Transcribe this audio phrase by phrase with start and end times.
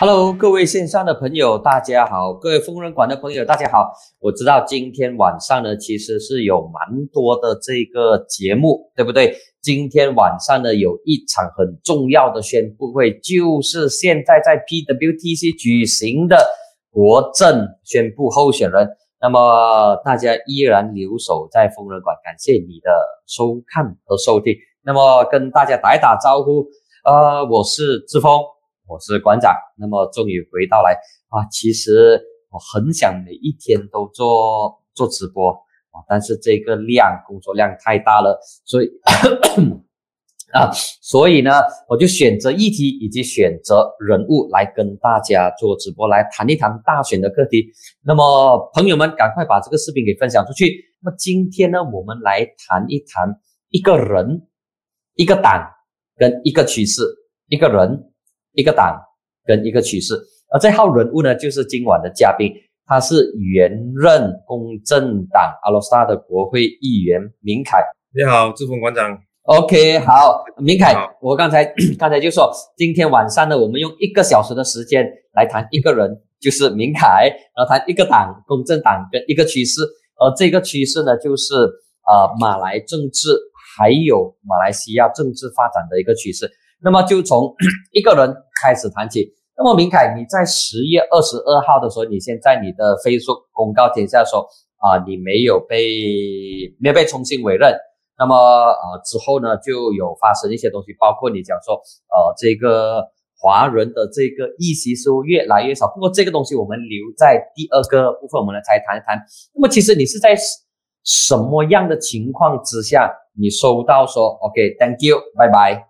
[0.00, 3.92] Hello，各位线上的朋友，大家好；各位疯人馆的朋友，大家好。
[4.18, 9.36] 我知道今天晚上呢，其实是有蛮多的这个节目，对不对？
[9.60, 16.46] 今天晚上呢，有一场很重要的宣布会，就是现在在 PWTC 举行的
[16.90, 18.88] 国政宣布候选人。
[19.20, 22.90] 那么大家依然留守在疯人馆，感谢你的
[23.26, 24.54] 收看和收听。
[24.82, 26.64] 那么跟大家打一打招呼，
[27.04, 28.40] 呃，我是志峰。
[28.90, 30.98] 我是馆长，那么终于回到来
[31.28, 31.46] 啊！
[31.48, 35.52] 其实我很想每一天都做做直播
[35.92, 38.90] 啊，但是这个量工作量太大了，所以
[40.52, 41.52] 啊，所以呢，
[41.88, 47.70] 我就选择议题以及选择人物来跟大家做直播，来谈一谈大选的课题。
[48.02, 50.84] 那么朋友们，赶快把这个视频给分享出去。
[51.00, 54.48] 那么今天呢，我们来谈一谈一个人、
[55.14, 55.64] 一个党
[56.16, 57.02] 跟一个趋势，
[57.46, 58.09] 一个人。
[58.52, 59.00] 一个党
[59.44, 60.14] 跟一个趋势，
[60.52, 62.52] 而这号人物呢，就是今晚的嘉宾，
[62.86, 67.78] 他是原任公正党阿罗萨的国会议员明凯。
[68.12, 69.18] 你好，志峰馆长。
[69.44, 71.64] OK，好，明凯，我刚才
[71.98, 79.80] 刚才就说，今天晚上呢，我们用一个小时的时间来谈一个人，就是明凯，然后谈一个党，公正党跟一个趋势，
[80.16, 83.28] 而这个趋势呢，就是呃马来政治
[83.78, 86.50] 还有马来西亚政治发展的一个趋势。
[86.82, 87.54] 那么就从
[87.92, 89.32] 一个人开始谈起。
[89.56, 94.40] 那么明凯，你在十月二十二号的时候，你先在你的飞书公告填下说
[94.78, 95.76] 啊，你没有被
[96.80, 97.70] 没有被重新委任。
[98.18, 103.04] 那么呃之后呢，就有发生一些东西，包括你讲说呃这个
[103.38, 105.86] 华人的这个议席数越来越少。
[105.88, 109.18] 不过这个东西我们留在第二个部分，我们来再谈一谈。
[109.54, 110.34] 那么其实你是在
[111.04, 115.89] 什么样的情况之下，你收到说 OK，Thank you，拜拜。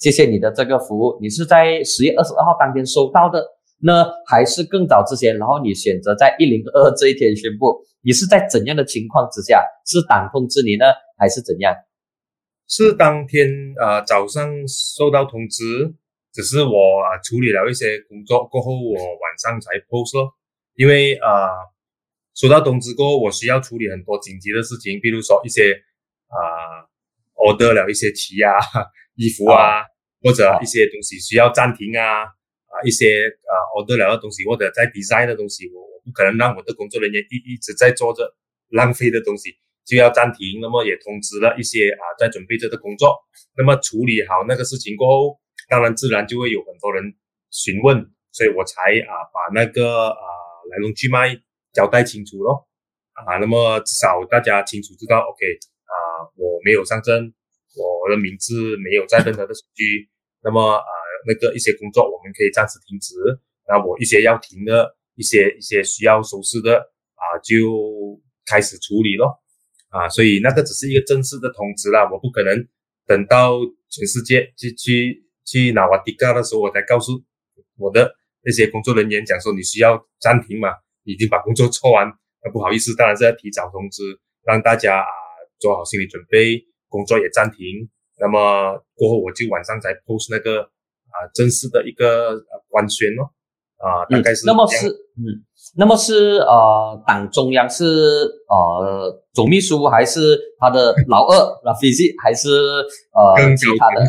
[0.00, 3.44] 谢谢你的这个服务，你是在十月二十二号当天收到的
[3.84, 5.36] 呢，还是更早之前？
[5.36, 9.62] 然后你选择在一零二这一天宣布，你是在怎样的情况之下？
[9.84, 10.86] 是党通知你呢，
[11.18, 11.74] 还是怎样？
[12.66, 13.46] 是当天
[13.78, 15.94] 呃早上收到通知，
[16.32, 16.72] 只是我
[17.22, 20.32] 处理了一些工作过后，我晚上才 post 咯。
[20.76, 21.28] 因为呃
[22.34, 25.74] 收到通知过后，我需要处理很多紧急的事情，比如说一些
[26.28, 26.88] 啊
[27.36, 28.56] order 了一些旗啊。
[29.16, 29.82] 衣服啊，
[30.22, 38.36] 或者一些东西需要暂停啊，啊，一些啊 order 了的东西，或者在 design 的东西，我我不可能让我的工作人员一一直在做着
[38.68, 40.60] 浪费的东西，就要暂停。
[40.60, 43.18] 那么也通知了一些啊在准备着的工作。
[43.56, 47.02] 那么处理好那个事情过后，当然自然就会有很多人
[47.50, 50.26] 询问，所以我才啊把那个啊
[50.70, 51.34] 来龙去脉
[51.72, 52.68] 交代清楚咯。
[53.12, 55.44] 啊，那么至少大家清楚知道，OK
[55.84, 55.94] 啊，
[56.36, 57.34] 我没有上阵。
[57.76, 59.84] 我的名字没有在任何的手机，
[60.42, 60.90] 那么啊，
[61.26, 63.14] 那个一些工作我们可以暂时停止。
[63.68, 66.78] 那我一些要停的一些一些需要收拾的
[67.14, 69.38] 啊，就开始处理咯。
[69.90, 72.66] 啊，所以那个只是一个正式的通知啦，我不可能
[73.06, 77.12] 等到全世界去去去拿瓦迪卡的时候，我才告诉
[77.76, 80.68] 我的那些工作人员讲说你需要暂停嘛，
[81.04, 82.06] 已经把工作做完。
[82.42, 84.02] 那不好意思，当然是要提早通知，
[84.44, 85.06] 让大家啊
[85.58, 86.64] 做好心理准备。
[86.90, 87.88] 工作也暂停，
[88.20, 93.32] 那么过后我就晚上才 post 那个啊正式的一个呃官宣咯，
[93.78, 95.40] 啊大概是那么是嗯，
[95.76, 97.84] 那么是呃党中央是
[98.48, 101.34] 呃总秘书还是他的老二
[101.64, 102.48] 老 f i z 还是
[103.14, 104.02] 呃其他的？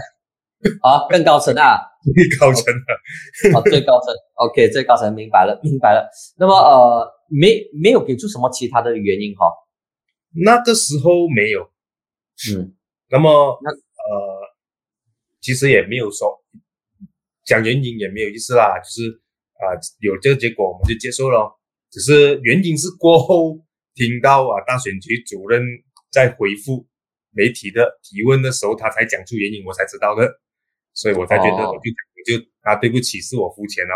[0.81, 1.79] 啊更高层啊？
[2.15, 4.13] 最高层的啊最高层。
[4.35, 9.45] OK 最高层明白了明白了，那么呃没没有给出什么其他的原因哈？
[10.43, 11.70] 那个时候没有。
[12.49, 12.73] 嗯，
[13.09, 14.55] 那么那呃，
[15.41, 16.43] 其实也没有说
[17.43, 19.21] 讲原因也没有意思啦，就是
[19.53, 21.59] 啊有这个结果我们就接受了，
[21.91, 23.59] 只是原因是过后
[23.93, 25.61] 听到啊大选局主任
[26.09, 26.87] 在回复
[27.31, 30.27] 媒体的提问的时候，他才讲出原因，我才知道的，
[30.93, 33.95] 所以我才觉得我就就啊对不起，是我肤浅哦。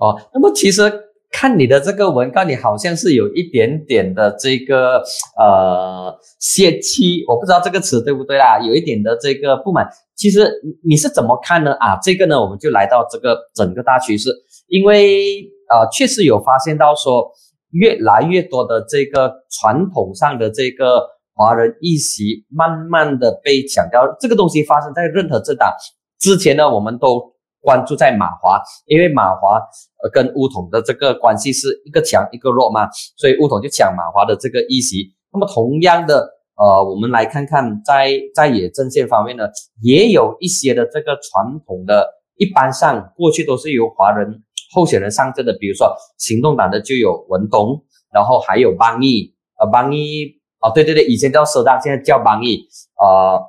[0.00, 1.03] 哦，那么其实。
[1.44, 5.02] 看你的这个文稿，你好像是有一点点的这个
[5.38, 9.86] 呃泄气，我不知道这个词对不对啦，有一点的这个不满。
[10.16, 10.50] 其实
[10.82, 11.74] 你是怎么看呢？
[11.74, 14.30] 啊，这个呢，我们就来到这个整个大趋势，
[14.68, 17.30] 因为呃，确实有发现到说，
[17.72, 21.02] 越来越多的这个传统上的这个
[21.34, 24.16] 华人议席，慢慢的被强调。
[24.18, 25.70] 这个东西发生在任何政党
[26.18, 27.33] 之前呢，我们都。
[27.64, 29.56] 关注在马华，因为马华
[30.02, 35.14] 呃跟乌统的这个关系是一个强一个弱嘛，所以乌统就抢马华的这个议席。
[35.32, 39.48] 那么同样的，呃，我们来看看在在野阵线方面呢，
[39.82, 42.06] 也有一些的这个传统的
[42.36, 44.42] 一般上过去都是由华人
[44.74, 47.82] 候选人上阵的，比如说行动党的就有文东，
[48.12, 52.68] 然后还有邦义，呃，邦义，哦，对对对，以前叫社党，现在叫邦义，
[53.00, 53.40] 呃，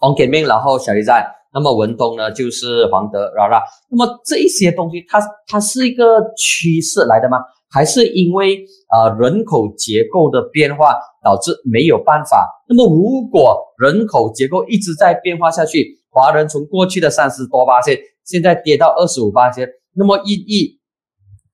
[0.00, 3.56] 王建明，然后小一站，那么文东呢就是黄德，然后
[3.90, 6.04] 那么这一些东西，它它是一个
[6.36, 7.38] 趋势来的吗？
[7.72, 12.48] 还是因为呃人口结构的变化导致没有办法？
[12.68, 20.80] 那么如果人口结构一直在变化下去，华人从过去的三十多八千，现在跌到二十五八千，那么一一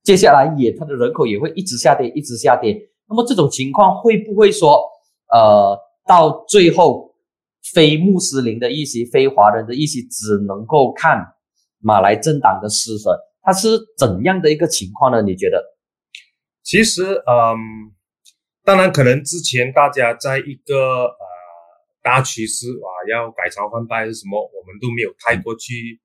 [0.03, 2.75] 接下来也它的人口也会一直下跌，一直下跌。
[3.09, 4.81] 那么这种情况会不会说，
[5.31, 5.79] 呃，
[6.09, 7.06] 到最后
[7.75, 11.27] 非穆斯林的一席、非华人的一席只能够看
[11.79, 13.19] 马来政党的施舍？
[13.43, 15.23] 它是怎样的一个情况呢？
[15.23, 15.65] 你觉得？
[16.63, 17.57] 其实，嗯，
[18.65, 21.27] 当然可能之前大家在一个呃
[22.03, 26.01] 大趋势啊，要改朝换代是什么，我们都没有太过去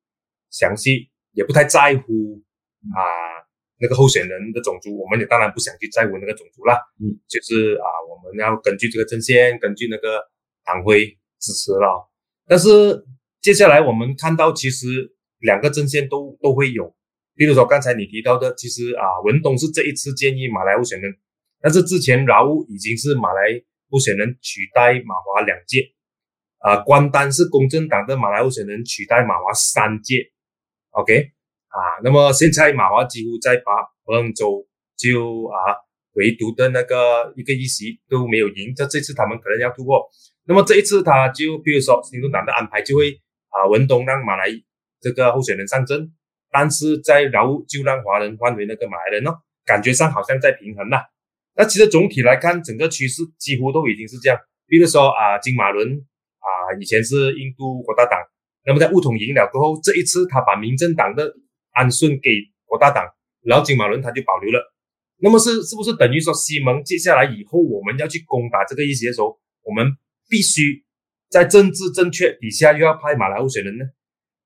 [0.50, 2.40] 详细，也不太在乎
[2.94, 3.02] 啊
[3.80, 6.78] 那个候选人的种族，我们也当然不想去在乎那个种族啦。
[7.00, 10.22] 嗯，就是啊，我们要根据这个阵线，根据那个
[10.64, 12.08] 党徽支持了。
[12.46, 13.04] 但是
[13.42, 16.94] 接下来我们看到，其实两个阵线都都会有。
[17.34, 21.12] 比如说刚才你提到的，其实啊，文东是这一次建议马来候选人，
[21.60, 23.40] 但是之前饶乌已经是马来
[23.90, 25.92] 候选人取代马华两届，
[26.58, 30.30] 啊，关丹是公正党的马来候选人取代马华三届
[30.90, 31.32] ，OK，
[31.68, 33.72] 啊，那么现在马华几乎在把
[34.04, 35.80] 彭州就啊，
[36.12, 40.06] 唯独的那个一个议席都没有赢，这这次他们可能要突破，
[40.46, 43.10] 那么这一次他就比如说行动党的安排就会
[43.50, 44.46] 啊，文东让马来
[45.00, 46.12] 这个候选人上阵。
[46.54, 51.00] 但是在劳务就让华人换回那个马来人哦，感觉上好像在平衡了。
[51.56, 54.38] 那其实总体来看，整个趋势几乎都已经是这样。
[54.66, 58.20] 比如说啊，金马伦啊，以前是印度国大党，
[58.66, 61.32] 那么在乌统赢了过后，这一次他把民政党的
[61.72, 62.28] 安顺给
[62.66, 63.06] 国大党，
[63.42, 64.74] 然后金马伦他就保留了。
[65.22, 69.86] 那么是是不是等于说西蒙接下来以后我们要去攻打这个议席的时候，我们
[70.32, 70.86] 必须
[71.28, 73.84] 在政治正确底下又要派马来候选人呢？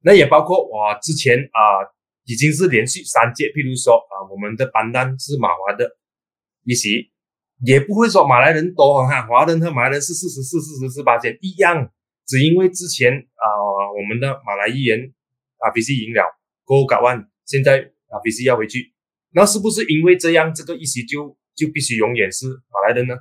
[0.02, 1.94] 那也包括我之前啊。
[2.28, 5.88] 已经是连续三届，譬如说啊，我们的班单是马华的
[6.64, 7.12] 一席，
[7.64, 11.88] 也不会说马来人多哈，华人和马来人是四十四、四十四八千一样，
[12.26, 13.46] 只因为之前啊，
[13.94, 15.14] 我们的马来议员
[15.58, 16.24] 啊必须赢了，
[16.64, 17.78] 过后改万，现在
[18.08, 18.92] 啊必须要回去，
[19.30, 23.14] 那是不是因为这样，这个一席就就必须永远是马来人呢？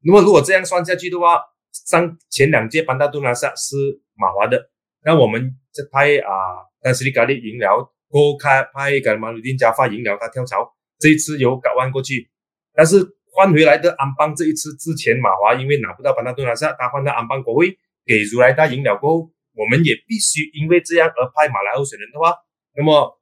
[0.00, 1.42] 那么如果这样算下去的话，
[1.86, 3.76] 上前两届班达都拿萨是
[4.14, 4.70] 马华的，
[5.04, 6.32] 那我们这派啊，
[6.80, 7.92] 但是你咖喱赢了。
[8.08, 12.30] 过开派个马鲁丁加发赢了，他跳槽，这一次由搞万过去，
[12.72, 17.76] 但是换回来的安邦这一次之前马华因为拿不到班纳顿拿萨，他换到安邦国会
[18.06, 22.32] 给如来大赢了过后，我们也必须因为这样而派马来候选人的话，
[22.76, 23.20] 那么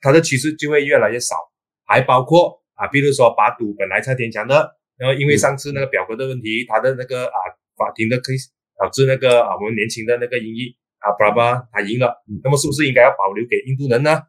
[0.00, 1.36] 他的趋势就会越来越少，
[1.86, 7.38] 还包括啊，比如说把赌本来蔡天强的，然后因为上次那个表格的问题，他的那个啊
[7.78, 10.76] 法庭的 case 导致那个啊我们年轻的那个英裔。
[10.98, 14.20] 啊，巴拉巴他赢了，那么是不是应该要保留给印度人呢？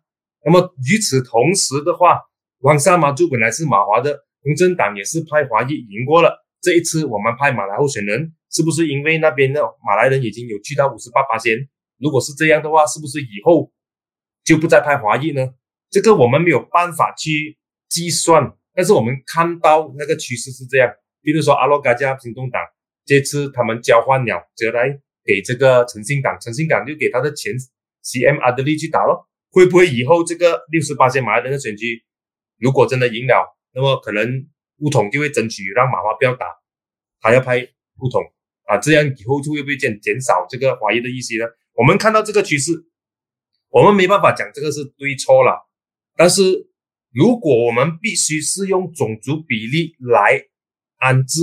[0.46, 2.22] 那么与此同时的话，
[2.60, 6.46] 王沙马就本来是马华的，公正党也是派华裔赢过了。
[6.62, 11.57] 这一次我们派马来候选人，是不是因为那边的马来人已经有去到五十八八先？
[11.98, 13.72] 如果是这样的话，是不是以后
[14.46, 15.50] 就不再派华裔呢？
[15.90, 17.58] 这个我们没有办法去
[17.89, 20.94] 计算，但是我们看到那个趋势是这样。
[21.24, 22.62] 比如说阿洛嘎加行动党，
[23.10, 25.01] 这次他们交换了就来。
[25.25, 27.54] 给这个诚信党，诚信党就给他的前
[28.01, 29.28] CM 阿德利去打咯。
[29.51, 32.04] 会不会以后这个六十八线马来人的选区，
[32.58, 34.48] 如果真的赢了，那么可能
[34.78, 36.48] 乌统就会争取让马华不要打，
[37.20, 37.60] 他要派
[38.00, 38.24] 乌统
[38.63, 41.46] 啊，这样以后就会不会减减少这个华裔的意思呢？
[41.74, 42.72] 我们看到这个趋势，
[43.70, 45.70] 我们没办法讲这个是对错了，
[46.16, 46.42] 但是
[47.12, 50.42] 如果我们必须是用种族比例来
[50.98, 51.42] 安置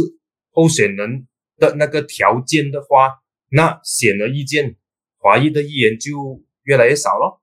[0.51, 3.15] 候选人的那个条件的话，
[3.51, 4.77] 那显而易见，
[5.19, 7.41] 华裔的议员就越来越少了。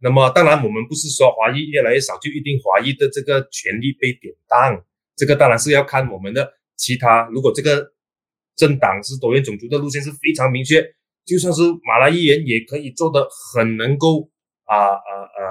[0.00, 4.84] 那么，当然我们不是说华裔越来越少就一定华裔的这个权利被典当，
[5.16, 7.28] 这个当然是要看我们的其他。
[7.32, 7.92] 如果这个
[8.56, 10.82] 政党是多元种族的路线是非常明确，
[11.24, 14.30] 就算是马来议员也可以做得很能够
[14.64, 15.42] 啊啊啊，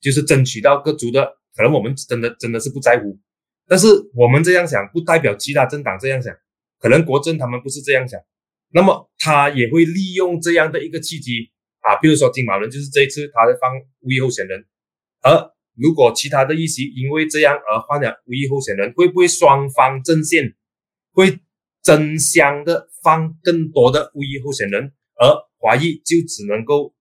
[0.00, 1.38] 就是争取到各族的。
[1.56, 3.16] 可能我们真的真的是不在乎，
[3.68, 6.34] 但是我们这样想不代表其他政党这样想，
[6.84, 8.20] 可能国政他们不是这样想。
[8.74, 11.50] 那么他也会利用这样的一个契机
[11.80, 14.66] 啊，比如说金马伦就是这一次他在放无意候选人，
[15.22, 20.54] 而如果其他的议席因为这样而换了无意候选人，会不会双方阵线
[21.12, 21.38] 会
[21.82, 26.94] 争相的放更多的无意候选人，而华裔就只能够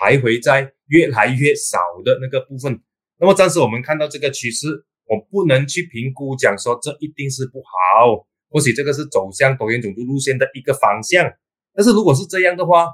[0.00, 2.80] 徘徊在越来越少的那个部分。
[3.18, 11.32] 那么暂时我们看到这个趋势，我不能去评估讲说这一定是不好，或许这个是走向多元种族路线的一个方向。
[11.74, 12.86] 但是如果是这样的话，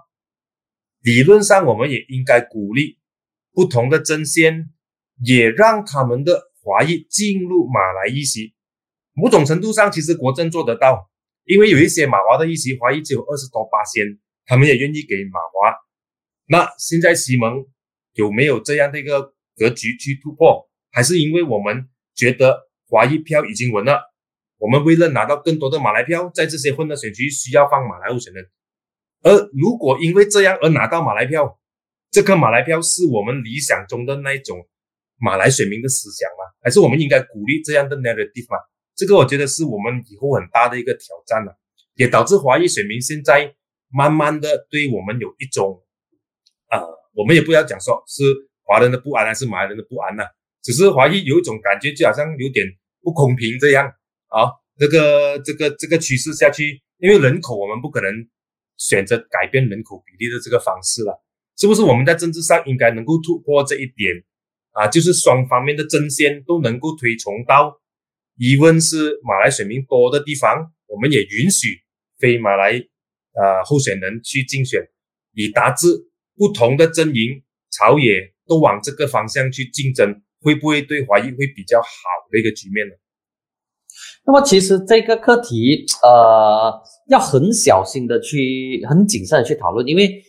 [1.03, 2.99] 理论上我们也应该鼓励
[3.53, 4.71] 不同的阵线，
[5.25, 8.55] 也让他们的华裔进入马来裔席。
[9.13, 11.11] 某种程度上，其实国政做得到，
[11.45, 15.77] 因为有一些马华的裔席华裔只有二十多八仙，他们也愿意给马华。
[16.47, 17.67] 那现在西蒙
[18.13, 20.69] 有没有这样的一个格局去突破？
[20.91, 24.08] 还是因为我们觉得华裔票已经稳了，
[24.59, 28.45] 我们为了拿到更多的马来票，在这些混的选区需要放马来候选人？
[29.23, 31.59] 而如果因为这样而拿到马来票，
[32.11, 34.67] 这个马来票是我们理想中的那一种
[35.19, 36.53] 马来选民的思想吗？
[36.63, 38.59] 还是我们应该鼓励这样的 narrative 吗？
[38.95, 41.57] 这个我觉得是我们以后很大的一个挑战了，
[41.95, 43.55] 也导致华裔选民现在
[43.91, 45.83] 慢慢的对我们有一种，
[46.71, 46.81] 呃，
[47.15, 48.25] 我们也不要讲说是
[48.65, 50.25] 华人的不安还是马来人的不安呐，
[50.63, 52.67] 只是华裔有一种感觉，就好像有点
[53.03, 53.93] 不公平这样
[54.29, 54.53] 啊。
[54.79, 58.13] 这个这个这个趋势下去，因为人口我们不可能
[58.77, 61.21] 选择改变人口比例的这个方式了，
[61.57, 61.83] 是不是？
[61.83, 64.23] 我们在政治上应该能够突破这一点
[64.71, 67.81] 啊，就是双方面的争先都能够推崇到。
[68.37, 71.81] 疑问是马来选民多的地方，我们也允许
[72.21, 72.75] 非马来
[73.33, 74.81] 呃候选人去竞选，
[75.35, 75.89] 以达至
[76.37, 77.43] 不同的阵营
[77.73, 81.89] 朝野都往这个方向去竞争，会不会对华裔会比较好
[82.31, 82.95] 的一个局面呢？
[84.29, 86.71] 那么其实这个课题呃
[87.09, 90.23] 要很小心的去，很谨慎的去讨论，因为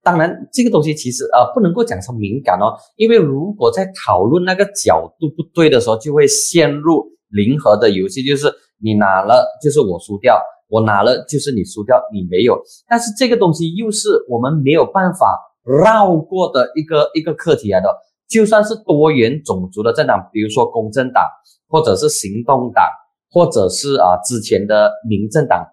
[0.00, 7.10] 当然这个东西其实呃不能够讲成敏感哦，因为如果在讨论那个角度不对的时候，就会陷入。
[7.34, 12.60] 零和的游戏就是你拿了就是我输掉，我拿了就是你输掉，你没有。
[12.86, 17.88] 但是这个东西又是我们没有办法绕过的一个一个课题来的。
[18.28, 21.26] 就算是多元种族的政党，比如说公正党，
[21.68, 22.84] 或者是行动党，
[23.32, 25.66] 或者是啊之前的民政党，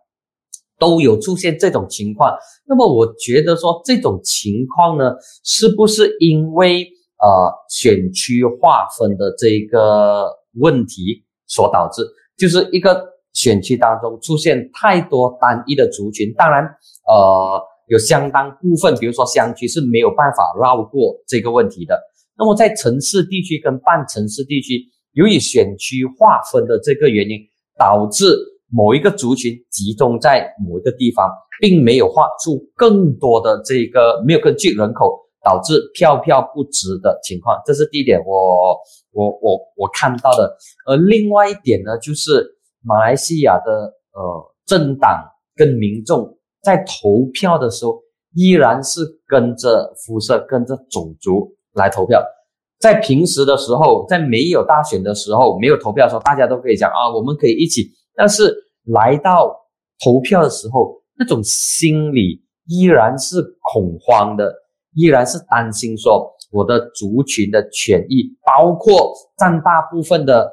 [0.79, 2.35] 都有出现这种情况。
[2.65, 5.13] 那么我觉得说这种情况呢，
[5.43, 6.87] 是不是因为
[7.21, 11.25] 呃选区划分的这个问题？
[11.51, 12.03] 所导致
[12.37, 16.63] 就是一个选区当中出现太多单一的族群，当然，
[17.07, 21.99] 呃，有相当部分，比如说乡区是没有办法绕过这个问题的。
[22.37, 24.79] 那么在城市地区跟半城市地区，
[25.13, 27.39] 由于选区划分的这个原因，
[27.79, 28.35] 导致
[28.69, 31.27] 某一个族群集中在某一个地方，
[31.59, 35.25] 并没有划出更多的这个没有根据人口。
[35.41, 38.77] 导致票票不值的情况，这是第一点，我
[39.13, 40.53] 我我我看到的。
[40.85, 42.45] 而另外一点呢，就是
[42.83, 45.23] 马来西亚的呃政党
[45.55, 48.01] 跟民众在投票的时候，
[48.35, 52.21] 依然是跟着肤色、跟着种族来投票。
[52.79, 57.91] 在平时的时候，在没有大选的时候，没有投票的时候，大家都可以讲啊，我们可以一起。
[58.15, 58.55] 但是
[58.85, 59.53] 来到
[60.03, 63.41] 投票的时候，那种心理依然是
[63.73, 64.53] 恐慌的。
[64.95, 70.49] 依然是担心说我的族群的权益，包括占大部分的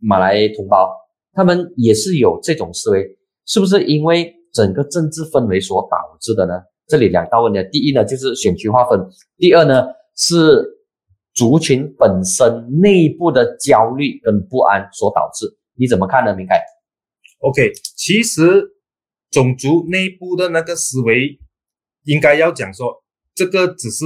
[0.00, 0.90] 马来同胞，
[1.34, 3.06] 他们也是有这种思维，
[3.44, 6.54] 是不是因为整个政治氛围所导致的呢？
[6.88, 8.98] 这里两大问题，第一呢就是选区划分，
[9.36, 9.84] 第二呢
[10.16, 10.77] 是
[11.38, 15.46] 族群本身内部的焦虑跟不安所导致。
[15.74, 16.60] 你怎么看呢，明凯
[17.38, 18.42] ？OK，其实
[19.30, 21.38] 种族内部的那个思维
[22.06, 23.04] 应该要讲说。
[23.36, 24.04] 这个只是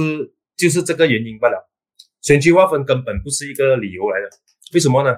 [0.55, 1.67] 就是这个原因罢了，
[2.21, 4.29] 选区划分根本不是一个理由来的。
[4.75, 5.09] 为什么呢？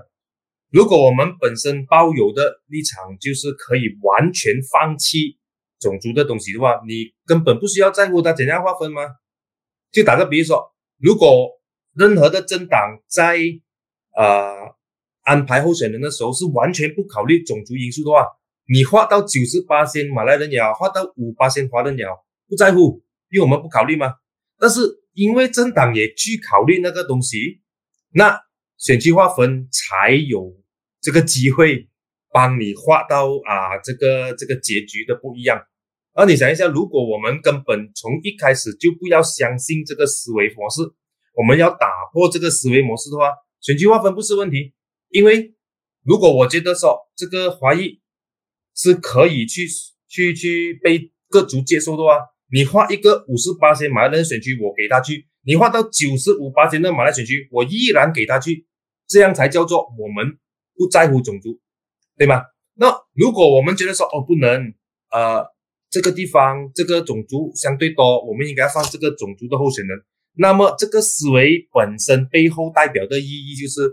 [0.72, 5.38] 如果我们本身抱有的立场就是可以完全放弃
[5.82, 9.02] 种族的东西的话，你根本不需要在乎它怎样划分吗？
[9.92, 11.50] 就打个比如说，如果
[11.96, 13.40] 任何的政党在
[14.16, 14.76] 呃
[15.24, 18.28] 安排候选人的时候是完全不考虑种族因素的话，
[18.68, 22.12] 你划到九十八线马来人也好，划到五八线华人也好，
[22.48, 23.02] 不在乎。
[23.30, 24.14] 因为我们不考虑吗？
[24.60, 24.80] 但是
[25.14, 27.62] 因为政党也去考虑那个东西，
[28.14, 28.40] 那
[28.78, 30.56] 选区划分才有
[31.02, 31.90] 这个机会
[32.32, 35.60] 帮你划到啊这个这个结局的不一样。
[36.14, 40.82] 而你想一下，如果我们根本从一开始就不要相信这个思维模式，
[41.36, 44.74] 我们要打破这个思维模式的话，选区划分不是问题。
[45.10, 45.54] 因为
[46.04, 48.02] 如果我觉得说这个华裔
[48.76, 49.68] 是可以去
[50.08, 52.20] 去去被各族接受的话。
[52.52, 58.68] 你划一个五十八线马来人选区，我给他去；你划到九十五八线的马来选区，我依然给他去。
[59.08, 60.38] 这样才叫做我们
[60.76, 61.60] 不在乎种族，
[62.16, 62.44] 对吗？
[62.76, 64.74] 那如果我们觉得说哦不能，
[65.10, 65.44] 呃，
[65.90, 70.06] 这个地方这个种族相对多，我们应该放这个种族的候选人。
[70.38, 73.92] 那么这个思维本身背后代表的意义就是，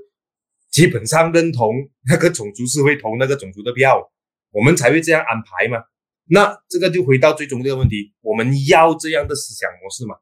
[0.71, 1.73] 基本上认同
[2.09, 4.11] 那个种族是会投那个种族的票，
[4.51, 5.85] 我们才会这样安排嘛。
[6.27, 10.17] 那这个就回到最终这个问题，我们要这样的思想模式嘛？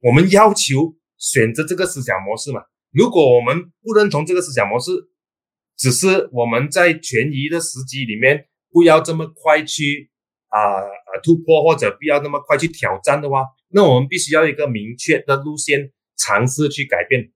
[0.00, 2.62] 我们要求选择这个思想模式嘛？
[2.90, 4.90] 如果我们不认同这个思想模式，
[5.76, 10.10] 只是我们在权宜的时机里面不要这么快去
[10.48, 17.32] 啊啊突破，或者不要那么快去挑战的话，那我们必须要一个明确的路线，尝试去改变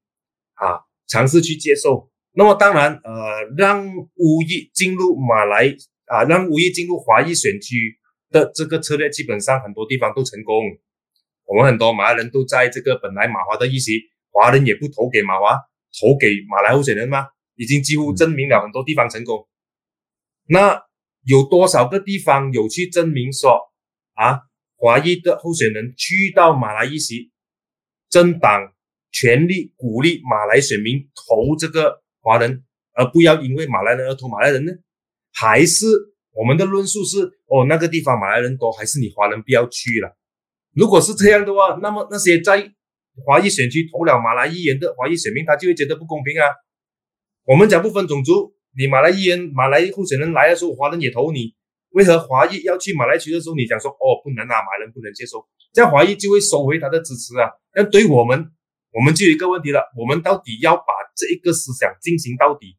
[0.54, 2.10] 啊，尝试去接受。
[2.32, 5.74] 那么当然，呃，让巫裔进入马来
[6.06, 7.98] 啊，让巫裔进入华裔选区
[8.30, 10.62] 的这个策略，基本上很多地方都成功。
[11.46, 15.56] 我们很多马来人都在这个本来马华的议席，华人也不投给马华，
[15.98, 17.28] 投给马来候选人吗？
[17.54, 19.48] 已经几乎证明了很多地方成功。
[20.46, 20.82] 那
[21.24, 23.58] 有多少个地方有去证明说
[24.12, 24.40] 啊，
[24.76, 27.30] 华裔的候选人去到马来一席，
[28.10, 28.72] 政党
[29.10, 34.72] 全力鼓励马来选民投这个华人，而不要因为马来人而投马来人呢？
[35.32, 35.86] 还是
[36.32, 40.16] 我们的论述是哦，那个地方马来人多，还是你华人不要去了？
[40.74, 42.70] 如果是这样的话，那么那些在
[43.24, 46.46] 华裔选区投了马来议员的华裔选民，他就会觉得不公平啊。
[47.44, 51.55] 我们讲不分种族，你马来议员、马来候选人来的时候，华人也投你。
[51.96, 57.48] 为何华裔要去马来区的时候，你讲说哦不能啊，马人不能接受，这样华裔就会收回他的支持啊？
[57.74, 58.52] 那对我们，
[58.92, 62.76] 我们就有一个问题了：我们到底要把这一个思想进行到底，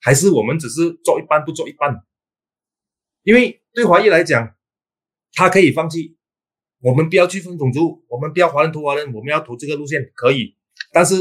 [0.00, 2.02] 还是我们只是做一半不做一半？
[3.22, 4.56] 因为对华裔来讲，
[5.34, 6.16] 他可以放弃，
[6.80, 10.56] 我们不要去分种族，我们不要华人投华人，我们要投这个路线可以，
[10.92, 11.14] 但是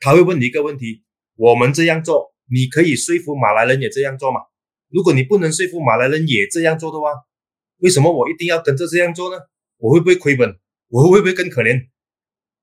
[0.00, 1.04] 他会问你一个问题。
[1.36, 4.40] 我们这样做，你可以说服马来人也这样做吗？
[4.94, 7.10] 如果你不能说服马来人也这样做的话，
[7.78, 9.42] 为什么我一定要跟着这样做呢？
[9.78, 10.56] 我会不会亏本？
[10.88, 11.88] 我会不会更可怜？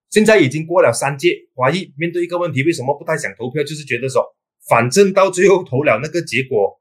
[0.09, 3.61] 现在已经过了三届，华裔面对一个问题，为什么不太想投票？
[3.63, 4.23] 就是觉得说，
[4.69, 6.79] 反正到最后投了那个结果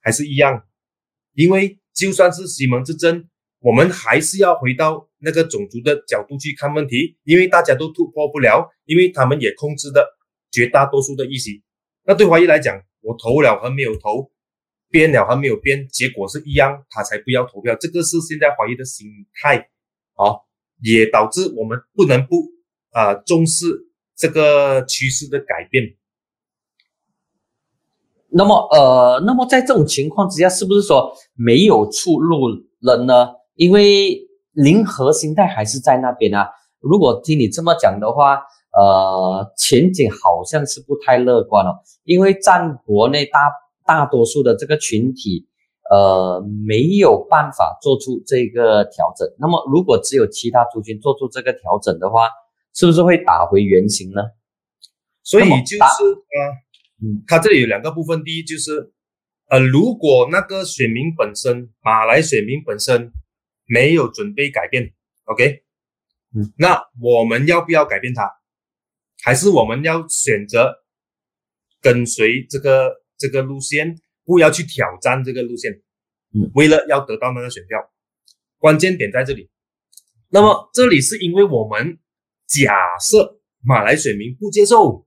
[0.00, 0.66] 还是一样，
[1.34, 3.28] 因为就算是西蒙之争，
[3.60, 10.18] 我们还是要回到那个种族的角度去看问题，因为大家都突破不了，因为他们也控制的。
[10.50, 11.50] 绝大多数的意思，
[12.04, 14.32] 那对华裔来讲，我投了和没有投，
[14.90, 17.74] 编了和没有编，结果是一样，他才不要投票。
[17.78, 19.06] 这个是现在华裔的心
[19.42, 19.68] 态，
[20.14, 20.40] 啊，
[20.82, 22.36] 也导致我们不能不
[22.92, 23.66] 啊重视
[24.16, 25.96] 这个趋势的改变。
[28.28, 32.48] 那么，呃，那么在这种情况之下，是不是说没有出路
[32.80, 33.34] 了呢？
[33.54, 36.48] 因为零和心态还是在那边啊。
[36.80, 38.42] 如果听你这么讲的话。
[38.70, 43.40] 呃，前景好像是不太乐观哦，因为占国内大
[43.88, 45.48] 大多数的这个群体，
[45.90, 49.26] 呃，没有办法做出这个调整。
[49.40, 52.28] 那么，如果只有其他族群做出这个调整的话，
[52.74, 54.20] 是不是会打回原形呢？
[55.22, 56.36] 所以就是呃，
[57.02, 58.92] 嗯，它这里有两个部分，第一就是，
[59.48, 63.10] 呃，如果那个选民本身，马来选民本身
[63.66, 64.92] 没有准备改变
[65.24, 65.62] ，OK，
[66.36, 68.30] 嗯，那我们要不要改变它？
[69.22, 70.74] 还是我们要选择
[71.80, 75.72] 跟随这个这个路线，不要去挑战这个路线。
[76.34, 77.78] 嗯，为了要得到那个选票，
[78.58, 79.50] 关键点在这里。
[80.28, 81.98] 那么这里是因为我们
[82.46, 85.06] 假设马来选民不接受，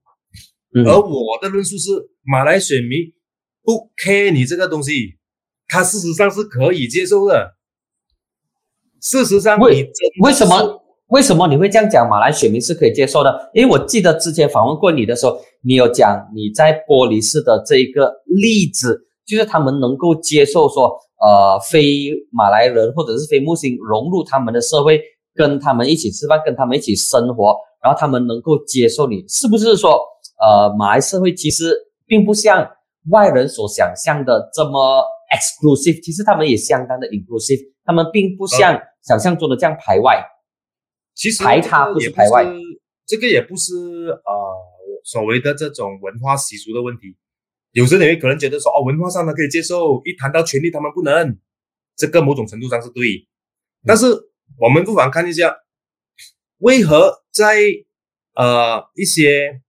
[0.85, 1.89] 而我的论述是
[2.23, 3.13] 马来选民
[3.61, 5.17] 不 care 你这个东西，
[5.67, 7.55] 他事实上是可以接受的。
[8.99, 10.80] 事实上，为为什么？
[11.11, 12.07] 为什么你会这样讲？
[12.07, 20.87] 马来选民是可以接受的，因为我记得之前访问过你的时候，你有讲你在玻璃市的这一个例子，就是他们能够接受说，
[21.19, 25.01] 呃，非马来人或者是非穆斯林融入他们的社会，
[25.35, 29.99] 跟他们一起吃饭，跟他们一起生活，然后他们能够接受你，是不是说，
[30.41, 31.75] 呃，马来社会其实
[32.07, 32.65] 并不像
[33.09, 35.03] 外人所想象的这么
[35.35, 40.23] exclusive，其实他们也相当的 inclusive，他们并不像想象中的这样排外。
[41.13, 42.45] 其实排他不是排外，
[43.05, 44.31] 这个也不是呃
[45.03, 47.15] 所谓的这种文化习俗的问题。
[47.71, 51.37] 有时你会可能觉得说哦，文化上他可以接受，一谈到权利他们不能，
[51.95, 53.27] 这个某种程度上是对。
[53.85, 54.05] 但是
[54.57, 55.55] 我们不妨看一下，
[56.57, 57.61] 为何在
[58.35, 59.61] 呃一些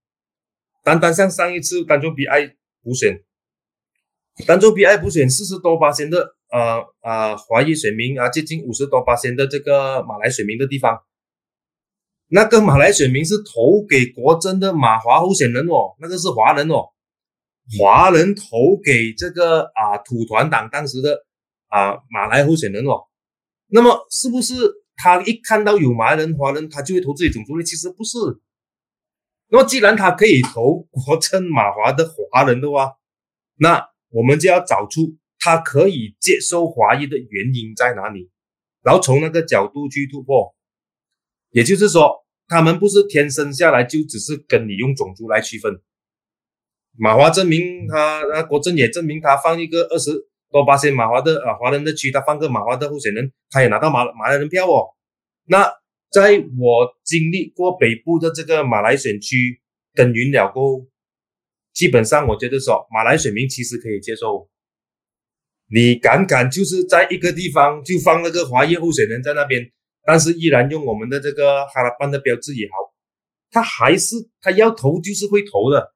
[0.83, 3.23] 单单像上一次单中 BI 补选，
[4.45, 11.01] 单中 BI 补选四十多八千的呃呃华裔选民啊，接近五十多八千的这个马来选民的地方。
[12.35, 16.89] 那个马来选民是投给国政的马华候选人哦，那个是华人哦，
[17.77, 21.27] 华人投给这个啊土团党当时的
[21.67, 23.03] 啊马来候选人哦，
[23.67, 24.55] 那么是不是
[24.95, 27.63] 他一看到有马来人、华人，他就会投自己种族呢？
[27.63, 28.17] 其实不是。
[29.49, 32.93] 那么既然他可以投国政马华的华人的话，
[33.57, 38.31] 那我们就要找出他可以接受华裔的原因在哪里，
[38.81, 40.55] 然后从那个角度去突破。
[41.51, 45.81] 也就是说，他们不是天生下来就只是跟你用种族来区分。
[46.97, 50.11] 马华证明他，那国政也证明他放一个二十
[50.51, 54.93] 多八千马华的啊华人的区，他放个马华的候选人，他也拿到马马来人票哦。
[55.45, 55.67] 那
[56.11, 59.59] 在我经历过北部的这个马来选区
[59.95, 60.85] 耕耘了过，
[61.73, 64.47] 基本上我觉得说马来选民其实可以接受。
[65.71, 69.71] 你敢敢就是在一个地方就放那个华裔候选人在那边，
[70.05, 72.93] 但是依然用我们的这个哈拉邦的标志也好，
[73.49, 75.93] 他还是他要投就是会投的。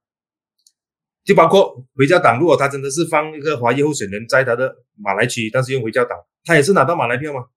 [1.23, 7.47] 就包括回教党，如果他真的是放一个华裔候选人在他的马来区，但是用回教党，他也是拿到马来票吗？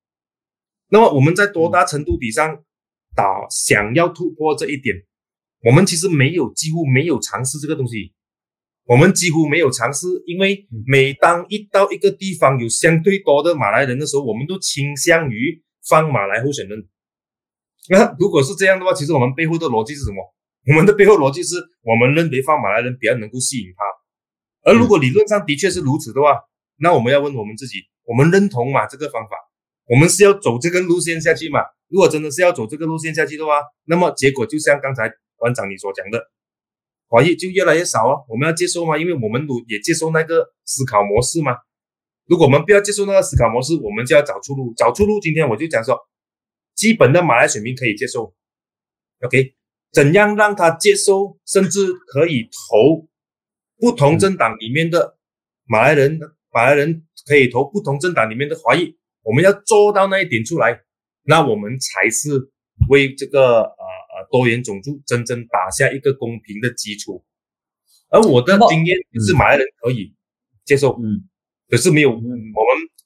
[0.88, 2.64] 那么我们在多大程度底上
[3.14, 4.96] 打想要突破这一点，
[5.62, 8.12] 我们其实没有几乎没有尝试这个东西，
[8.86, 16.88] 我们几乎没有尝试，因为每当一到一个地方有相对多的马来人的时候，我们都倾向于放马来候选人。
[17.88, 20.34] 那如果是这样的话，其实我们背后的逻辑是什么？
[20.68, 26.38] 我们的背后逻辑是我们认为放马来人比较能够吸引他，而如果理论上的确是如此的话，
[26.76, 28.86] 那我们要问我们自己：我们认同吗？
[28.86, 29.36] 这个方法，
[29.86, 31.60] 我们是要走这个路线下去吗？
[31.88, 36.22] 如果真的是要走这个路线下去的话，那么结果就像刚才馆长你所讲的，
[37.08, 38.20] 华裔就越来越少啊。
[38.28, 38.98] 我们要接受吗？
[38.98, 41.56] 因为我们都也接受那个思考模式嘛。
[42.30, 44.72] 如果我们不要接受那个思考模式，我们就要找出路。
[44.76, 45.98] 找出路，今天我就讲说，
[46.76, 48.32] 基本的马来选民可以接受
[49.22, 49.56] ，OK。
[49.90, 53.08] 怎样让他接受，甚至可以投
[53.78, 55.18] 不同政党里面的
[55.66, 56.20] 马来人？
[56.52, 58.96] 马来人可以投不同政党里面的华裔。
[59.22, 60.80] 我们要做到那一点出来，
[61.24, 62.30] 那我们才是
[62.88, 67.24] 为这个呃呃多元种族真正打下一个公平的基础。
[68.08, 70.14] 而我的经验是，马来人可以
[70.64, 71.28] 接受，嗯，
[71.70, 72.26] 可是没有我们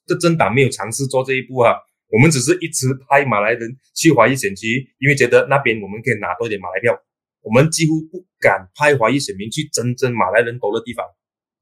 [0.07, 1.75] 的政党没有尝试做这一步啊。
[2.11, 6.97] 我们只是一直派马来人去华裔选区，因为觉得那边我们可以拿多一点马来票。
[7.41, 11.05] 我们几乎不敢派华裔选民去真正马来人多的地方。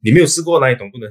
[0.02, 1.10] 你没有试过，那你懂不能？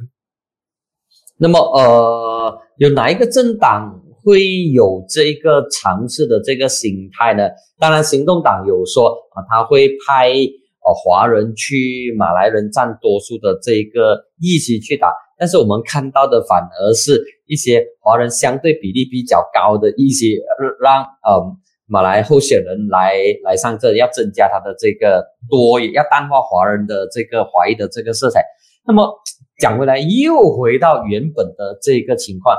[1.39, 7.49] 那么，呃，有哪一个政党会有这个尝试的这个心态呢？
[7.79, 15.09] 当然，行动党有说啊，他会派呃华人去马来人占多数的这个议席去打。
[15.43, 20.37] 但是我们看到的反而是一些华人相对比例比较高的一些
[20.81, 21.43] 让呃
[21.89, 28.45] 马来候选人来来上阵，要增加他的这个多，要淡化华人的这个华裔的这个色彩。
[28.87, 29.13] 那么
[29.59, 32.57] 讲回来，又回到原本的这个情况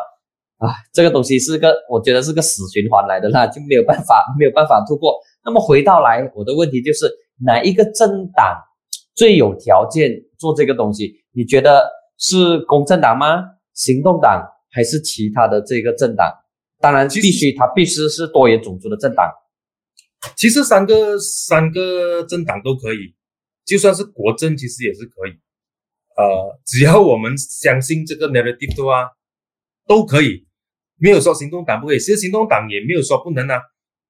[0.58, 5.18] 啊，这个东西是个我觉得是个死循环来的啦，就没有办法没有办法突破。
[5.46, 7.10] 那么回到来，我的问题就是
[7.46, 8.58] 哪一个政党
[9.16, 11.14] 最有条件做这个东西？
[11.34, 11.82] 你觉得？
[12.24, 13.44] 是公正党吗？
[13.74, 16.32] 行动党还是其他的这个政党？
[16.80, 19.30] 当然，必须它必须是多元种族的政党。
[20.38, 23.14] 其实三个三个政党都可以，
[23.66, 25.32] 就算是国政，其实也是可以。
[26.16, 29.10] 呃，只要我们相信这个 narrative 的话，
[29.86, 30.48] 都可以。
[30.98, 33.60] 没有说行动党不可以，其实行动党也没有说不能啊。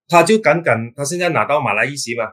[0.08, 2.26] 他就敢敢，他现在拿到马来一席嘛。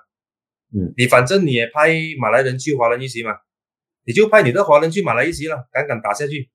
[0.74, 3.32] 嗯，你反正你也派马来人去华人一席嘛。
[4.04, 6.50] 你就派你的华人去马来一席了，敢敢打下去。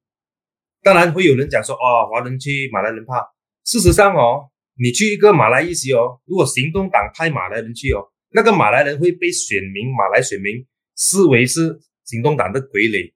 [0.82, 3.26] 当然会有人讲说，哦，华人去马来人怕。
[3.64, 10.66] 事实上哦，你去一个马来一席哦，如果行动党派马来人去哦，那个马来人会被选民马来选民
[10.98, 13.14] 视为是行动党的傀儡，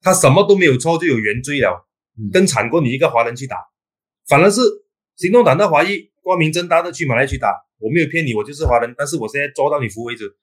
[0.00, 1.88] 他什么都没有错就有原罪了，
[2.32, 3.56] 更惨过你一个华人去打。
[4.28, 4.60] 反而是
[5.16, 10.36] 行动党的华裔光明正大的去马来去打，我没有骗你，我就是华人，但是我现在抓到你服为止。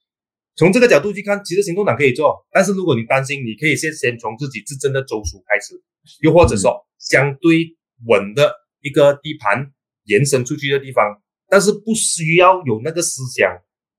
[0.57, 5.75] 从这个角度去看，其实行动党可以做，但是如果你担心，你可以先先从自己自身的州属开始，
[6.21, 7.75] 又或者说相对
[8.07, 9.71] 稳的一个地盘
[10.05, 13.51] 延伸出去的地方，但是不需要有那个思想，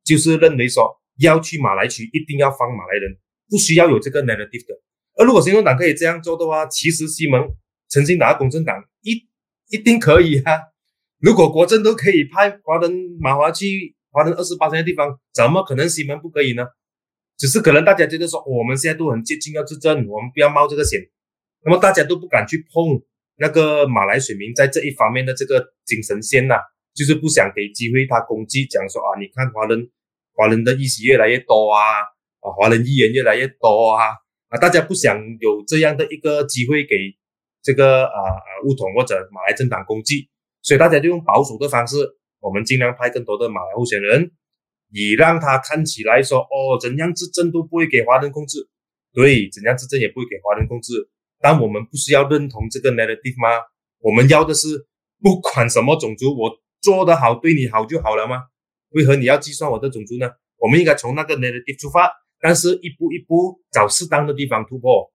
[0.03, 3.19] 就是认为说要去马来区一定要放马来人，
[3.51, 4.75] 不需要有这个 narrative 的。
[5.19, 7.47] 而如果行动党可以这样做的话，其实西蒙
[7.89, 9.29] 曾经拿公正党一
[9.69, 10.53] 一定可以啊。
[11.19, 12.91] 如果国政都可以派华人
[13.21, 13.95] 马华去。
[14.17, 16.65] 华人二十八线的地方，怎么可能西门不可以呢？
[17.37, 20.99] 只是可能大家觉得说，我们现在都很接近要执政，我们不要冒这个险。
[21.63, 23.03] 那么大家都不敢去碰
[23.37, 26.55] 那个马来选民在这一方面的这个精神线呐，
[26.95, 29.87] 就是不想给机会他攻击，讲说啊，你看华人
[30.33, 32.01] 华人的意识越来越多啊，
[32.41, 34.17] 啊，华人议员越来越多啊，
[34.49, 36.97] 啊，大家不想有这样的一个机会给
[37.63, 40.31] 这个啊啊乌统或者马来政党攻击。
[40.63, 41.97] 所以大家就用保守的方式，
[42.47, 44.31] 我们尽量派更多的马来候选人，
[44.93, 48.69] 以让他看起来说，哦，怎样执政都不会给华人控制，
[49.13, 51.11] 对，怎样执政也不会给华人控制。
[51.41, 53.65] 但我们不是要认同这个 narrative 吗？
[53.99, 54.87] 我们要的是，
[55.21, 58.45] 不管什么种族，我做得好，对你好就好了吗？
[58.91, 60.31] 为何你要计算我的种族呢？
[60.59, 65.13] 我们应该从那个 narrative 出发，但是一步一步找适当的地方突破。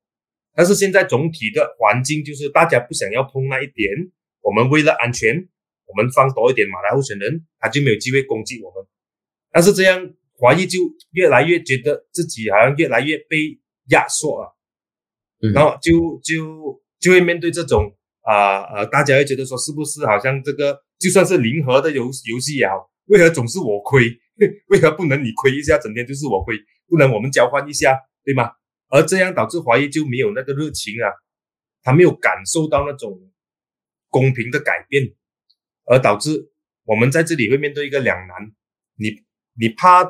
[0.54, 3.90] 但是现在总体的环境就是大家不想要碰那一点，
[4.42, 5.48] 我们为了安全，
[5.92, 8.88] 我们放多一点马来候选人，他就没有机会攻击我们。
[9.52, 10.80] 但是这样华裔就
[11.12, 14.56] 越来越觉得自己好像越来越被压缩了，
[15.54, 24.10] 然后就就就会面对这种啊呃，大家会觉得说是不是好像这个就算是零和的游游戏也好，为何总是我亏？
[24.70, 26.56] 为何不能你亏一下，整天就是我亏？
[26.88, 28.52] 不能我们交换一下，对吗？
[28.90, 31.08] 而这样导致华裔就没有那个热情啊，
[31.84, 33.20] 他没有感受到那种
[34.10, 35.14] 公平的改变，
[35.86, 36.52] 而导致
[36.84, 38.52] 我们在这里会面对一个两难：
[38.98, 39.24] 你
[39.60, 40.06] 你怕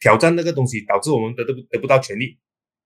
[0.00, 2.38] 挑战那个东西，导致我们得得不得不到权利；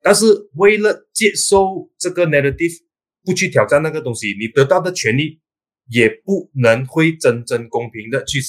[0.02, 2.82] 但是为了接受这个 narrative，
[3.24, 5.40] 不去挑战那个东西，你得到的权利
[5.88, 8.40] 也不能会真正公平的去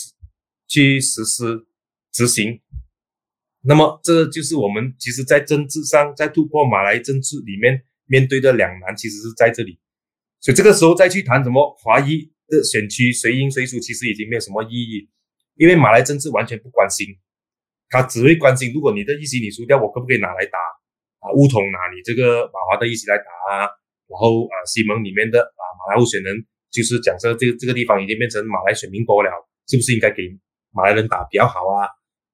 [0.68, 1.66] 去实施
[2.12, 2.62] 执行。
[3.62, 9.80] 那么，这就是我们其实，在政治上，在突破马来政治里面面对的两难，其实是在这里。
[10.40, 15.08] 所以这个时候再去谈什么华裔的选区谁赢谁输，其实已经没有什么意义，
[15.56, 17.06] 因为马来政治完全不关心，
[17.90, 20.58] 他只会关心，如果你的议席你输掉，我可不可以拿来打
[21.20, 21.32] 啊？
[21.36, 23.70] 乌统拿你这个马华的议席来打啊？
[24.08, 29.30] 然后啊，西蒙里面的啊马来候选人就是讲说，这个这个地方已经变成马来选民多了，
[29.68, 30.24] 是不是应该给
[30.72, 31.88] 马来人打比较好啊？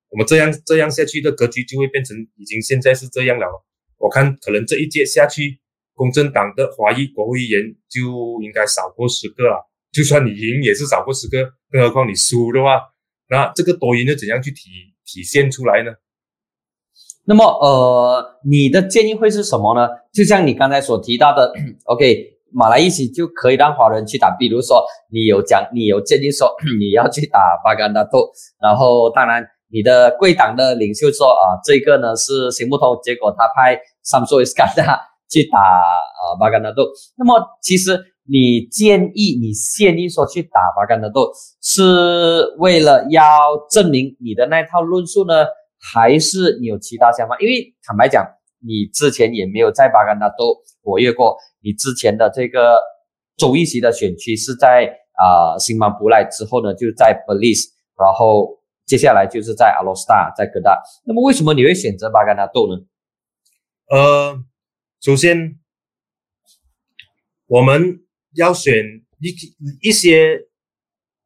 [0.09, 3.65] 我们这样这样下去的格局就会变成已经现在是这样了。
[3.97, 5.59] 我看可能这一届下去，
[5.93, 9.67] 公正党的华裔国会议员就应该少过十个了。
[9.95, 11.37] 就算你赢也是少过十个，
[11.71, 12.81] 更何况你输的话，
[13.29, 14.69] 那这个多赢又怎样去体
[15.05, 15.91] 体现出来呢？
[17.25, 19.87] 那么呃，你的建议会是什么呢？
[20.11, 21.53] 就像你刚才所提到的，
[21.85, 24.35] OK，马来一起就可以让华人去打。
[24.37, 28.29] 比如说你有讲，你有建议说 你要去打巴干达豆，
[28.61, 29.47] 然后当然。
[29.67, 36.83] 你的贵党的领袖说啊，这个呢是行不通，结果他派三索伊斯干达去打啊巴干纳豆。
[37.17, 43.21] 那么其实你建议你建议说去打巴干纳豆，是为了要
[43.69, 45.45] 证明你的那套论述呢，
[45.79, 47.37] 还是你有其他想法？
[47.39, 48.25] 因为坦白讲，
[48.59, 52.81] 你之前也没有在巴干纳豆活跃过，你之前的这个
[53.37, 57.65] 州议席的选区是在啊新马布赖之后呢，就在 Belize，
[57.97, 58.59] 然后。
[58.87, 60.79] 接下来就是在阿罗斯达，在哥大。
[61.07, 62.85] 那么为什么你会选择巴干纳豆呢？
[63.89, 64.39] 呃，
[65.01, 65.57] 首先
[67.47, 68.04] 我们
[68.35, 68.83] 要选
[69.19, 69.33] 一
[69.81, 70.39] 一些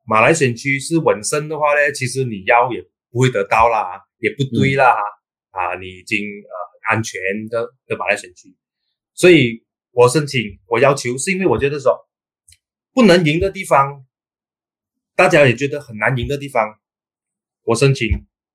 [0.05, 4.95] 马来选区是稳胜的话呢，其实你要也不会得到啦，也不对啦
[5.51, 7.19] 啊，你已经呃安全
[7.49, 8.55] 的的马来选区，
[9.13, 12.07] 所以我申请我要求是因为我觉得说
[12.93, 14.05] 不能赢的地方，
[15.15, 16.79] 大家也觉得很难赢的地方。
[17.63, 18.07] 我申请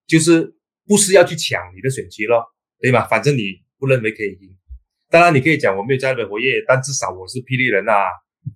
[0.06, 2.46] 就是不是要去抢你的选区咯，
[2.80, 3.06] 对吗？
[3.06, 4.56] 反正你不认为可以赢，
[5.08, 8.06] 当然你可以讲我没有在那边活跃，但至少我是霹雳人啊。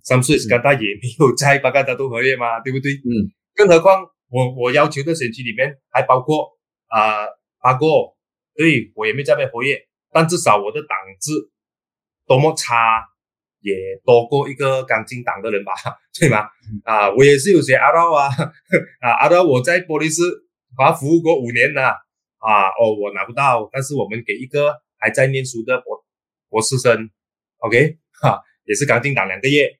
[0.03, 2.93] 三岁斯干达也没有在巴格达都活跃嘛，对不对？
[2.93, 3.31] 嗯。
[3.55, 7.25] 更何况我我要求的选区里面还包括啊
[7.59, 7.85] 阿哥，
[8.55, 9.77] 对我也没在那边活跃，
[10.11, 11.31] 但至少我的党制
[12.25, 13.03] 多么差
[13.61, 13.73] 也
[14.05, 15.73] 多过一个刚进党的人吧，
[16.19, 16.47] 对吗？
[16.85, 18.29] 啊，我也是有些阿道啊，
[19.01, 20.45] 啊 阿道我在玻璃斯。
[20.77, 21.89] 他服务过五年了
[22.37, 22.69] 啊！
[22.79, 26.05] 哦，我拿不到，但是我们给一个还在念书的博
[26.47, 27.09] 博士生
[27.57, 29.78] ，OK 哈，也是刚进党两个月。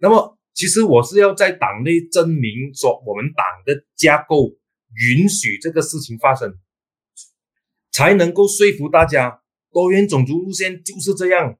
[0.00, 4.56] 那么，其实我是要在党内证明说，我们党的架构
[4.94, 6.54] 允许这个事情发生，
[7.90, 11.58] 才能够说服大家，多元种族路线就是这样。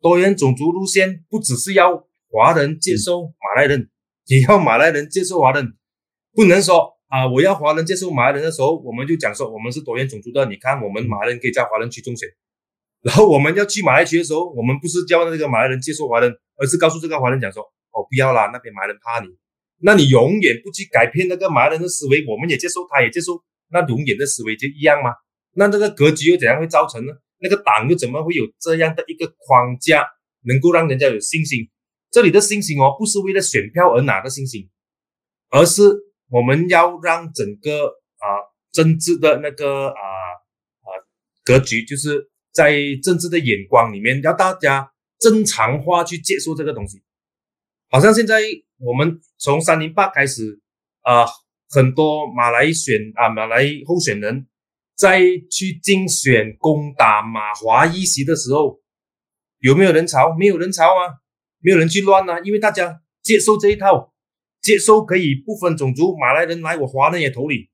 [0.00, 3.90] 多元种族路线不只是要华人接受马来人，
[4.26, 5.74] 也要马来人接受华人，
[6.32, 6.96] 不能说。
[7.08, 7.26] 啊！
[7.26, 10.44] 我要华人接受马来人的时候，我们就讲说我们是多元种族的。
[10.44, 12.28] 你看，我们马来人可以在华人区中选。
[13.02, 19.28] 然后我们要去马来区的时候，我们不是叫那个马来人接受华人，而是告诉这个华人讲说：哦，不要啦，那边马来人怕你。
[19.80, 25.12] 那你永远不去改变那个马来人的思维，我们也接受，他也接受，那永远的思维就一样吗？
[25.54, 27.12] 那这个格局又怎样会造成呢？
[27.40, 30.06] 那个党又怎么会有这样的一个框架，
[30.42, 31.68] 能够让人家有信心？
[32.10, 34.68] 这里的信心哦，不是为了选票而拿的信心，
[35.50, 35.82] 而是。
[36.30, 38.26] 我们要让整个啊
[38.70, 39.96] 政治的那个啊
[40.82, 40.88] 啊
[41.42, 47.02] 格局，就是在政治的眼光里面，要大家正常化去接受这个东西。
[47.90, 48.42] 好像现在
[48.78, 50.60] 我们从三零八开始
[51.02, 51.26] 啊，
[51.70, 54.46] 很多马来选啊马来候选人
[54.94, 58.80] 在去竞选攻打马华一席的时候，
[59.60, 60.36] 有没有人潮？
[60.36, 61.20] 没有人潮啊，
[61.60, 64.12] 没有人去乱啊，因为大家接受这一套，
[64.60, 67.68] 接受可以不分种族，马来人来我华人也投你。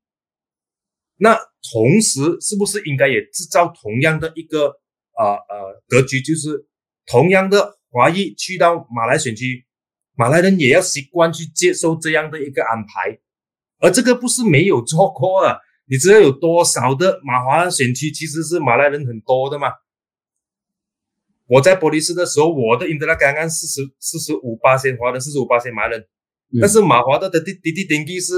[1.17, 1.39] 那
[1.73, 4.69] 同时是不是应该也制造同样的一个
[5.13, 6.67] 啊呃格局，就是
[7.07, 9.65] 同样的华裔去到马来选区，
[10.15, 13.19] 马来人也要习惯去接受这样的一个安排，
[13.79, 19.69] 而这个不是没有做过啊，你知道有多少的马华选区其实是马来人很多的嘛？
[21.47, 26.07] 我在玻璃市的时候，我的印度拉刚刚四十四十五八线华人，四十五八线马来人，
[26.61, 28.35] 但是马华的的弟弟弟登记是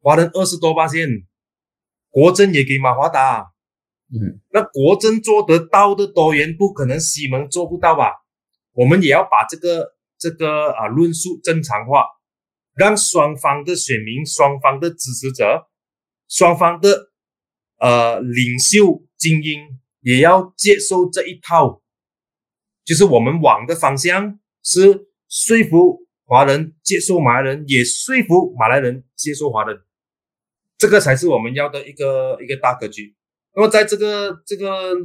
[0.00, 1.08] 华人二十多八线。
[2.10, 3.52] 国政也给马华打，
[4.12, 8.12] 嗯，那国政做得到的多元，不可能西蒙做不到吧？
[8.72, 12.04] 我们也要把这个这个啊论述正常化，
[12.74, 15.68] 让双方的选民、双方的支持者、
[16.28, 17.10] 双方的
[17.78, 19.60] 呃领袖精英
[20.00, 21.80] 也要接受这一套，
[22.84, 29.80] 就是我们往的方向是说服华人接受马来人，也说服马来人接受华人。
[30.80, 33.14] 这个才是我们要的一个一个大格局。
[33.54, 34.96] 那么，在这个这个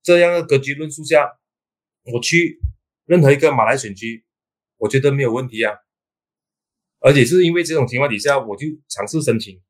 [0.00, 1.28] 这样的格局论述下，
[2.12, 2.60] 我去
[3.06, 4.24] 任何一个马来选区，
[4.76, 5.74] 我觉得没有问题啊。
[7.00, 9.60] 而且是因为这种情况底下，我就尝试申请。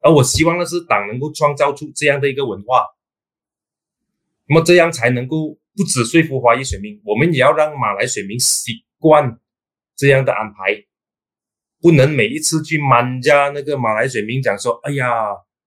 [0.00, 2.84] 而我希望的是党能够创造出这样的一个文化，
[4.48, 9.38] 那么这样才能够不止说服华裔选民，我们也要让马来选民习惯
[9.94, 10.84] 这样的安排。
[11.84, 15.06] 不能每一次去满家那个马来选民讲说，哎呀，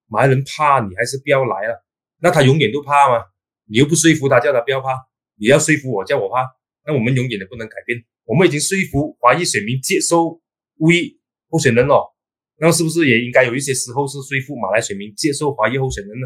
[0.07, 1.85] 马来人怕你，还是不要来了。
[2.19, 3.23] 那他永远都怕吗？
[3.69, 4.89] 你又不说服他，叫他不要怕。
[5.35, 6.43] 你要说服我，叫我怕。
[6.87, 8.03] 那我们永远都不能改变。
[8.25, 10.41] 我们已经说服华裔选民接受
[10.77, 11.19] 乌裔
[11.51, 12.15] 候选人了，
[12.57, 16.25] 那是不是也应该有一些时候是说服马来选民接受华裔候选人呢？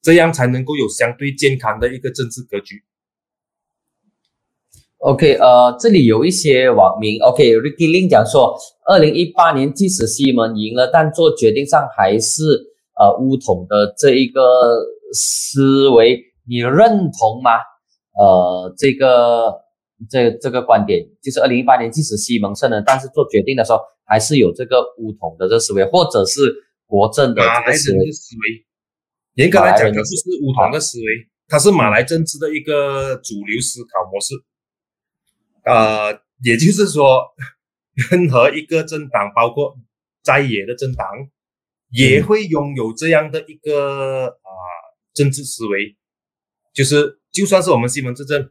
[0.00, 2.84] 这样才能够有相对健康的一个政治格局。
[4.98, 12.42] OK，呃，这里有一些网民，OK，Ricky Lin 讲说，二零一八年即使西蒙赢了，但做决定上还是
[12.98, 14.42] 呃乌统的这一个
[15.12, 17.52] 思维，你认同吗？
[18.18, 19.54] 呃，这个
[20.10, 26.52] 这这个观点，就是二零一八年即使西蒙胜了，但是做决定的时候还是有这个乌统的这思维，或者是
[26.88, 28.10] 国政的这个思维。
[28.10, 31.04] 思维，严格来讲，它就是乌统的思维，
[31.46, 34.34] 它是马来政治的一个主流思考模式。
[35.68, 37.26] 呃，也就是说，
[38.10, 39.76] 任何一个政党，包括
[40.22, 41.06] 在野的政党，
[41.90, 44.50] 也会拥有这样的一个啊
[45.12, 45.94] 政治思维，
[46.72, 48.48] 就是就算是我们西门执政，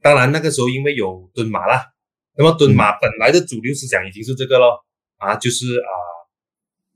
[0.00, 1.86] 当然那个时候因为有敦马啦，
[2.36, 4.84] 那么敦马本来的主流思想已经是这个咯，
[5.16, 5.90] 啊，就是啊，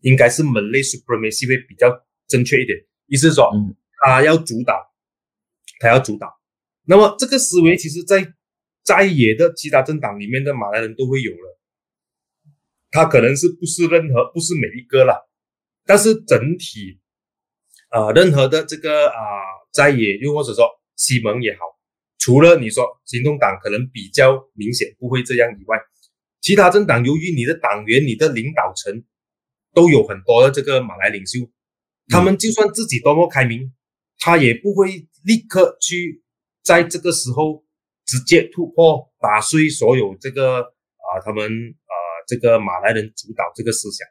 [0.02, 1.88] 应该是门类 supremacy 会比较
[2.28, 2.78] 正确一点，
[3.08, 3.50] 意思是说，
[4.04, 4.92] 他要主导，
[5.80, 6.38] 他要主导，
[6.84, 8.34] 那么这个思维其实在。
[8.84, 11.58] 在野的其他政党里面的马来人都会有了，
[12.90, 15.30] 他可能是不是任何不是每一个了，
[15.86, 16.98] 但是整体，
[17.90, 19.14] 啊，任何的这个啊
[19.70, 21.60] 在野又或者说西蒙也好，
[22.18, 25.78] 除了你说行动党可能比较明显不会这样以外，
[26.40, 29.04] 其他政党由于你的党员、你的领导层
[29.72, 31.48] 都有很多的这个马来领袖，
[32.08, 33.72] 他们就算自己多么开明，
[34.18, 36.24] 他也不会立刻去
[36.64, 37.64] 在这个时候。
[38.04, 41.94] 直接突破打碎所有这个啊，他们啊
[42.26, 44.06] 这个马来人主导这个思想，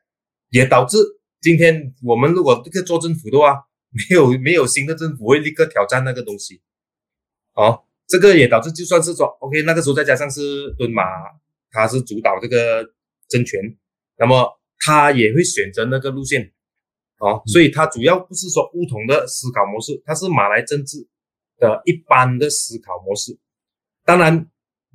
[0.50, 0.98] 也导致
[1.40, 6.62] 今天我们如果这个做政府的话，没有没有新的政府会立刻挑战那个东西，
[7.54, 11.04] 好，这个也导致就算是说 OK，那个时候再加上是敦马
[11.72, 12.94] 他是主导这个
[13.28, 13.60] 政权，
[14.18, 16.52] 那么他也会选择那个路线，
[17.20, 21.08] 哦，所以他主要不是说不同的思考模式，它是马来政治
[21.58, 23.38] 的一般的思考模式。
[24.12, 24.46] 当然，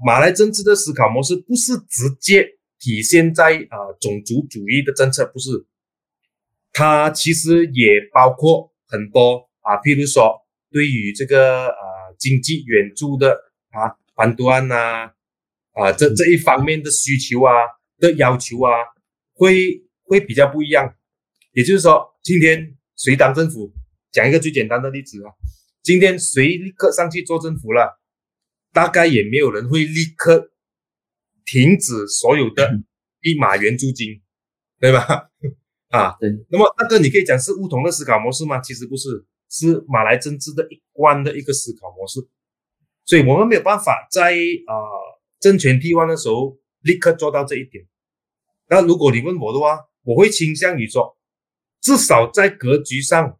[0.04, 2.46] 马来政治的思考模式不是直接
[2.78, 5.64] 体现在啊种族主义的政策，不是，
[6.70, 13.30] 它其实也包括很多啊，譬如说对于这个啊经济援助的
[13.70, 15.12] 啊判断呐，
[15.72, 17.52] 啊这这一方面的需求啊
[17.98, 18.70] 的要求啊，
[19.32, 20.94] 会会比较不一样。
[21.52, 23.72] 也就是说，今天谁当政府？
[24.12, 25.32] 讲一个最简单的例子啊，
[25.82, 27.98] 今天谁立刻上去做政府了？
[28.76, 30.50] 大概也没有人会立刻
[31.46, 32.78] 停止所有的
[33.22, 34.20] 一马援助金，
[34.78, 35.30] 对吧？
[35.88, 36.28] 啊，对。
[36.50, 38.60] 那么那个你可以讲是乌统的思考模式吗？
[38.60, 42.20] 其实不是，是马来政治的一贯的一个思考模式。
[43.06, 44.34] 所以我们没有办法在
[44.66, 44.74] 啊
[45.40, 47.86] 政权替换的时候立刻做到这一点。
[48.68, 51.16] 那如果你问我的话，我会倾向于说，
[51.80, 53.38] 至少在格局上，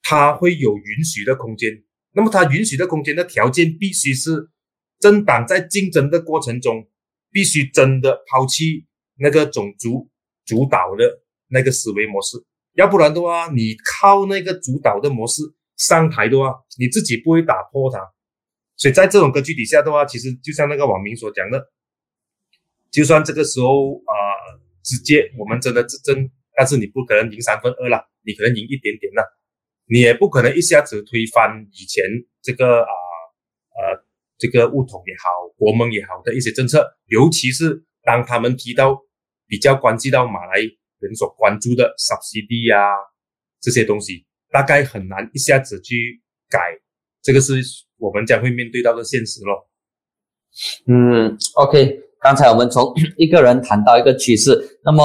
[0.00, 1.82] 它会有允许的空间。
[2.18, 4.50] 那么它允许的空间的条件，必须是
[4.98, 6.88] 政党在竞争的过程中，
[7.30, 8.88] 必须真的抛弃
[9.20, 10.10] 那个种族
[10.44, 12.44] 主导的那个思维模式。
[12.72, 15.42] 要不然的话，你靠那个主导的模式
[15.76, 18.00] 上台的话，你自己不会打破它。
[18.76, 21.70] 所以在这种格局底下的话，其实就像那个网民所讲的，
[22.90, 24.12] 就算这个时候啊，
[24.82, 29.22] 直接我们真的执政，但是你不可能赢三分二了，你可能赢一点点了，
[29.88, 32.04] 你也不可能一下子推翻以前
[32.42, 32.92] 这个啊
[33.74, 34.04] 呃
[34.38, 38.98] 这个物统也好，国盟也好的一些政策，尤其是当他们提到
[39.46, 40.60] 比较关系到马来
[40.98, 42.94] 人所关注的 subsidy 啊
[43.60, 46.58] 这些东西，大概很难一下子去改，
[47.22, 47.62] 这个是。
[48.00, 49.68] 我们将会面对到的现实咯。
[50.86, 55.02] 嗯，OK，刚才我们从一个人谈到一个趋势，那么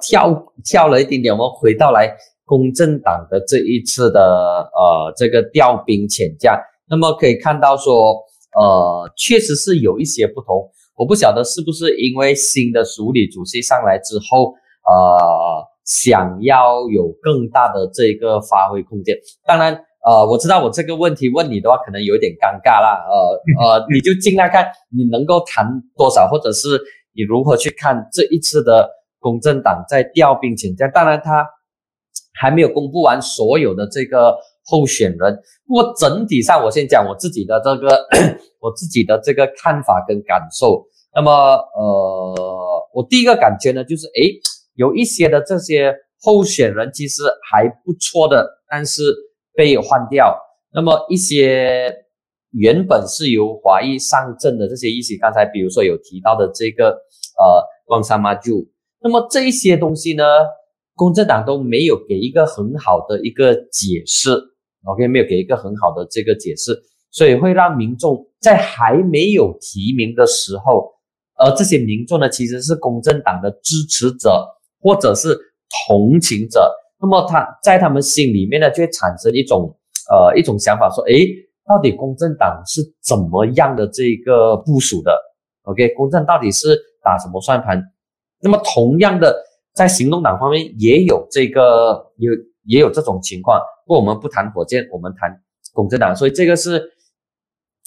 [0.00, 2.16] 跳跳了一点点，我们回到来
[2.46, 8.14] 公正党的这一次的呃这个调兵遣将，那么可以看到说，
[8.58, 10.70] 呃，确实是有一些不同。
[10.96, 14.54] 我不晓得是不是因为新的署理主席上来之后，
[14.88, 19.14] 呃，想要有更大的这个发挥空间。
[19.46, 19.82] 当然。
[20.06, 22.94] 呃，我知道我这个问题问你的话，可能有点尴尬啦。
[23.10, 24.64] 呃呃， 你就尽量看
[24.96, 25.66] 你能够谈
[25.96, 26.80] 多少，或者是
[27.12, 28.88] 你如何去看这一次的
[29.18, 30.88] 公正党在调兵遣将。
[30.92, 31.44] 当然，他
[32.40, 35.38] 还没有公布完所有的这个候选人。
[35.66, 37.88] 不过整体上，我先讲我自己的这个
[38.60, 40.86] 我自己的这个看法跟感受。
[41.14, 44.40] 那么，呃，我第一个感觉呢，就是诶，
[44.74, 49.02] 有一些的这些候选人其实还不错的，但是。
[49.58, 50.38] 被换掉，
[50.74, 51.90] 那么一些
[52.50, 58.52] 原本是由华裔上阵的这些议席，刚才比如说有提到的这个呃旺沙马就，
[59.00, 60.22] 那么这一些东西呢，
[60.96, 64.30] 公正党都没有给一个很好的一个解释
[64.84, 66.76] ，OK，没有给一个很好的这个解释，
[67.10, 70.90] 所以会让民众在还没有提名的时候，
[71.36, 74.42] 而这些民众呢其实是公正党的支持者
[74.80, 75.38] 或者是
[75.86, 76.72] 同情者。
[76.98, 79.76] 那么他在他们心里面呢，就会产生一种
[80.10, 81.28] 呃一种想法，说，诶，
[81.68, 85.14] 到底公正党是怎么样的这个部署的
[85.64, 87.82] ？OK，公正到底是打什么算盘？
[88.40, 89.36] 那么同样的，
[89.76, 92.32] 在行动党方面也有这个有
[92.64, 93.60] 也有这种情况。
[93.86, 95.30] 不过我们不谈火箭，我们谈
[95.72, 96.82] 公正党，所以这个是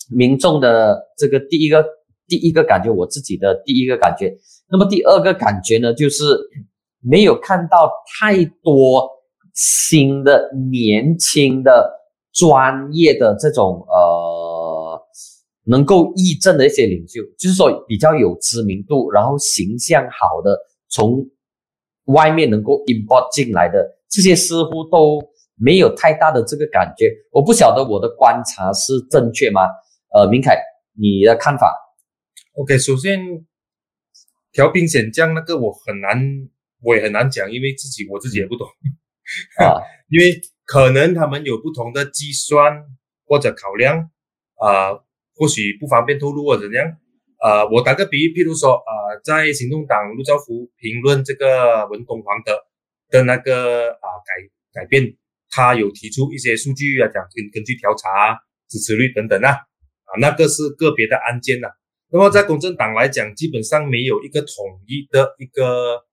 [0.09, 1.83] 民众的这个第一个
[2.27, 4.37] 第一个感觉，我自己的第一个感觉。
[4.69, 6.23] 那么第二个感觉呢，就是。
[7.01, 9.09] 没有看到太多
[9.53, 11.89] 新的、年轻的、
[12.33, 15.01] 专业的这种呃，
[15.63, 20.59] 能够议政的一些领袖，就是说比较有知名度，然后形象好的，
[20.89, 21.25] 从
[22.13, 25.19] 外面能够 import 进来的这些似乎都
[25.55, 27.11] 没有太大的这个感觉。
[27.31, 29.61] 我不晓得我的观察是正确吗？
[30.13, 30.57] 呃，明凯，
[30.93, 31.73] 你的看法
[32.55, 33.19] ？OK，首先
[34.51, 36.49] 调兵遣将那个我很难。
[36.81, 38.65] 我也很难讲，因为自己我自己也不懂
[39.59, 42.85] 啊， 因为可能他们有不同的计算
[43.25, 44.09] 或者考量
[44.55, 44.93] 啊，
[45.35, 46.87] 或许不方便透露或者怎样
[47.41, 47.67] 呃。
[47.69, 48.91] 我打个比喻，譬如说啊，
[49.23, 52.57] 在行动党陆兆福评论这个文东黄的
[53.09, 55.15] 的那个啊改改变，
[55.49, 61.67] 他有提出一些数据啊，讲根根据调查支持率等等啊啊，那个是个别的案件呐。
[62.11, 66.05] 那么在公正党来讲，基本上没有一个统一的一个。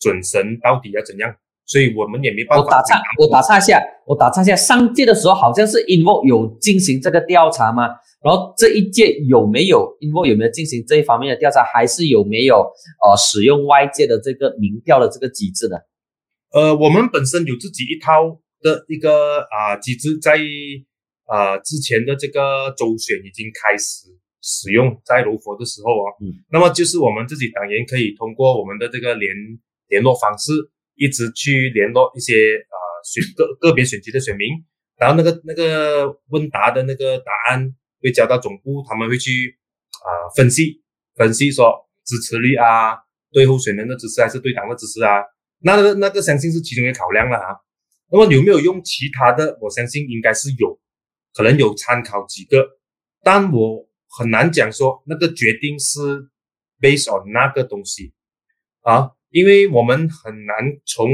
[0.00, 1.34] 准绳到底要怎样？
[1.68, 2.64] 所以我们也没办法。
[2.64, 4.56] 我打岔，我打岔一下，我打岔一下。
[4.56, 7.88] 上届的时候好像是 Invo 有进行这个调查吗？
[8.24, 11.62] 然后这一届有没有 Invo 有没有进行这一方面的调查？
[11.62, 12.56] 还是有没有
[13.04, 15.76] 呃使用外界的这个民调的这个机制呢？
[16.52, 20.40] 呃，我们本身有自己一套的一个啊机制，在
[21.26, 24.08] 啊之前的这个周选已经开始
[24.40, 29.30] 使用，在罗佛的时候啊，嗯，那么就是我们自己党员可以通过我们的这个联。
[29.88, 30.52] 联络方式
[30.98, 34.48] 一直去联络一些啊选个个别选区的选民，
[34.98, 37.72] 然后那个那个问答的那个答案
[38.02, 39.56] 会交到总部，他们会去
[40.04, 40.82] 啊分析
[41.14, 41.72] 分析说
[42.04, 42.98] 支持率啊，
[43.32, 45.22] 对候选人的支持还是对党的支持啊，
[45.60, 47.56] 那个那个相信是其中一个考量了啊。
[48.10, 49.56] 那么有没有用其他的？
[49.60, 50.80] 我相信应该是有，
[51.34, 52.66] 可能有参考几个，
[53.22, 56.00] 但我很难讲说那个决定是
[56.80, 58.12] based on 那个东西
[58.80, 59.12] 啊。
[59.30, 60.56] 因为我们很难
[60.86, 61.08] 从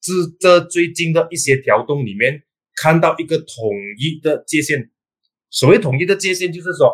[0.00, 2.42] 这这最近的一些调动里面
[2.76, 4.90] 看到一个统一的界限。
[5.50, 6.90] 所谓统一的界限，就是说，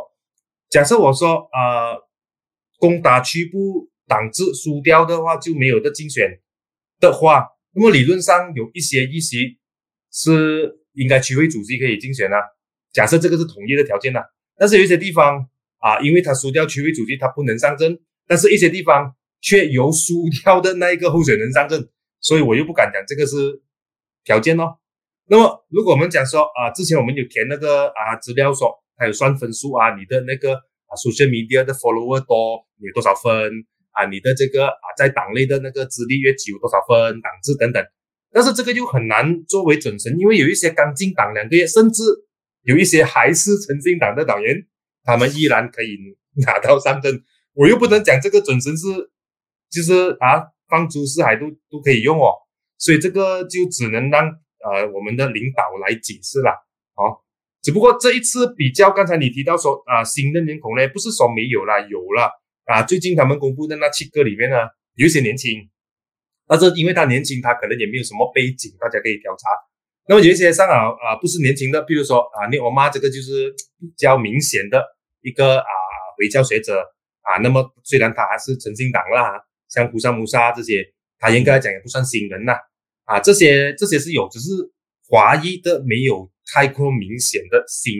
[0.68, 1.96] 假设我说，呃，
[2.78, 6.40] 攻打区部党制输掉的话就没有的竞选
[6.98, 9.58] 的话，那么理论上有一些议席
[10.12, 12.36] 是应该区委主席可以竞选啊。
[12.92, 14.20] 假设这个是统一的条件呐，
[14.56, 15.48] 但是有一些地方
[15.78, 21.88] 啊，因为他输掉区委主席，他不能上阵，但是一些地方却由输掉的那一个候选人上阵，
[22.20, 23.62] 所以我又不敢讲这个是
[24.24, 24.78] 条件哦。
[25.30, 33.30] 那么如果我们讲说啊，之前我们有填那个啊资料说，还有算分数啊，你的那个啊，social media 的 follower 多，你有多少分
[33.92, 34.06] 啊？
[34.06, 37.84] 你的这个啊，在党内的那个资历越久多少分，党制等等，
[38.32, 42.02] 但是这个就很难作为准绳，因为有一些刚进党两个月，甚至
[42.62, 44.66] 有一些还是曾经党的党员，
[45.04, 45.98] 他们依然可以
[46.46, 47.22] 拿到上阵，
[47.52, 48.86] 我又不能讲这个准绳是，
[49.70, 52.32] 就是啊，放诸四海都都可以用哦，
[52.78, 54.24] 所以这个就只能让
[54.64, 56.50] 呃我们的领导来解释了，
[56.96, 57.20] 哦，
[57.62, 62.30] 只不过这一次比较，刚才你提到说啊新的面孔呢，不是说没有啦，有了
[62.64, 64.56] 啊，最近他们公布的那七个里面呢，
[64.94, 65.68] 有一些年轻，
[66.46, 69.48] 但是因为他年轻，他可能也没有什么背景，大家可以调查。
[70.08, 74.82] 那么有一些上啊啊不是年轻的，比如说啊，你我妈这个就是比较明显的
[75.20, 75.68] 一个啊
[76.16, 76.80] 回教学者
[77.22, 77.36] 啊。
[77.42, 79.38] 那么虽然他还是诚信党啦，
[79.68, 80.84] 像胡沙穆沙这些，
[81.18, 82.52] 他应该讲也不算新人呐
[83.04, 83.20] 啊。
[83.20, 84.50] 这些这些是有，只是
[85.06, 87.94] 华裔的没有太过明显的新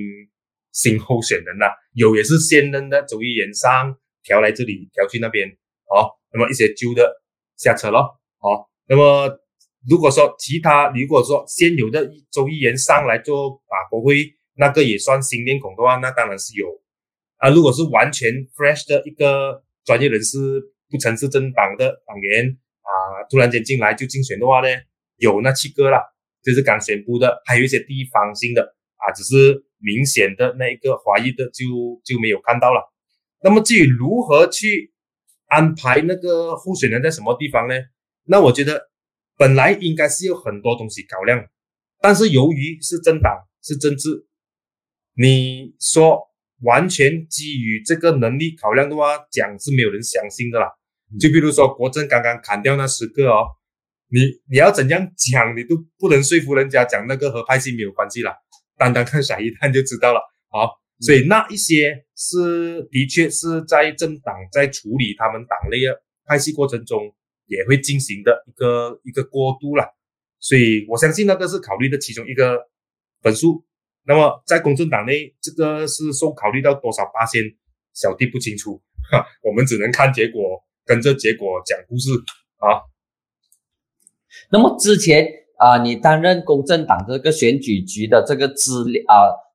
[0.72, 1.66] 新候选人呐。
[1.94, 6.10] 有也是现任的周议员上调来这里，调去那边哦。
[6.32, 7.22] 那么一些旧的
[7.56, 8.00] 下车了
[8.40, 8.66] 哦。
[8.86, 9.40] 那么。
[9.88, 16.66] 如果说其他，如果说现有的周议员上来做啊国会，那个也算新面孔的话，那当然是有
[17.36, 17.48] 啊。
[17.48, 20.36] 如果是完全 fresh 的一个专业人士，
[20.90, 22.90] 不曾是政党的党员啊，
[23.30, 24.68] 突然间进来就竞选的话呢，
[25.16, 26.02] 有那七个啦，
[26.42, 31.64] 就是刚宣布的，还有一些地方性的啊，只是明显的那一个华裔的就
[32.04, 32.92] 就没有看到了。
[33.42, 34.92] 那么至于如何去
[35.46, 37.74] 安排那个候选人在什么地方呢？
[38.24, 38.88] 那我觉得。
[39.40, 41.46] 本来应该是有很多东西考量，
[42.00, 44.26] 但是由于是政党是政治，
[45.14, 46.20] 你说
[46.62, 50.72] 完全基于这个能力考量的话，讲是没有人相信的啦。
[51.18, 53.46] 就比如说国政刚刚砍掉那十个哦，
[54.08, 58.32] 你你要怎样讲，你都不能说服人家讲那个和派系没有关系了，
[58.76, 60.20] 单单看选一探就知道了。
[60.50, 67.14] 好，所以那一些是的确是在政党在处理他们党内的派系过程中。
[67.50, 69.82] 也会进行的一个一个过渡了，
[70.38, 72.60] 所以我相信那个是考虑的其中一个
[73.22, 73.64] 分数。
[74.04, 77.42] 那么在公正党内，这个是受考虑到多少八仙，
[77.94, 82.08] 小弟不清楚，哈，我们只能看结果，跟着结果讲故事
[82.56, 82.82] 啊。
[84.50, 85.28] 那么之前
[85.58, 89.14] 啊，你担任公正党这个选举局的这个资料啊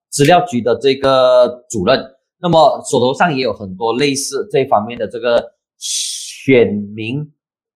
[0.09, 1.99] 资料局的这个主任，
[2.39, 7.34] 那么手头上也有很多类似这方面的这个选民。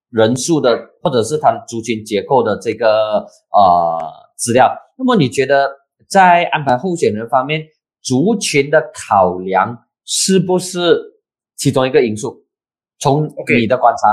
[0.10, 4.00] 人数的，或者是他的族群结构的这个呃
[4.38, 5.70] 资料，那么你觉得
[6.08, 7.68] 在安排候选人方面，
[8.02, 10.98] 族群的考量是不是
[11.58, 12.47] 其中一个因素？
[13.00, 13.28] 从
[13.58, 14.08] 你的观察，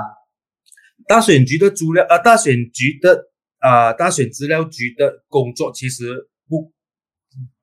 [1.06, 6.72] 大选局的资料啊，大选局的啊，大选资料局的工作其实不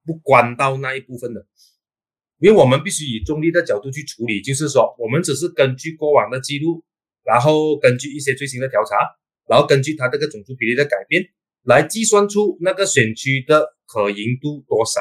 [0.05, 1.45] 不关到那一部分的，
[2.39, 6.83] 因为我们必须以中立的角度去处理，就是说，我们只是根据过往的记录。
[7.23, 8.95] 然后根据一些最新的调查，
[9.47, 11.23] 然后根据它这个种族比例的改变，
[11.61, 14.99] 来计算出那个选区的可赢度多少。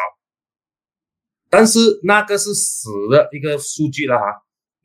[1.49, 4.23] 但是那个是死的一个数据了哈，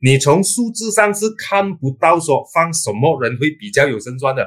[0.00, 4.46] 你从数字上是看不到说放什么人会比较有胜算的，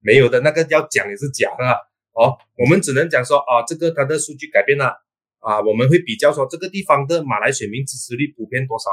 [0.00, 1.64] 没有的那个要讲也是假的
[2.12, 2.36] 哦。
[2.58, 4.92] 我们只能讲说啊，这个它的数据改变了
[5.40, 8.84] 啊，我们会比较说这个地方的马来选民支持率普遍多少，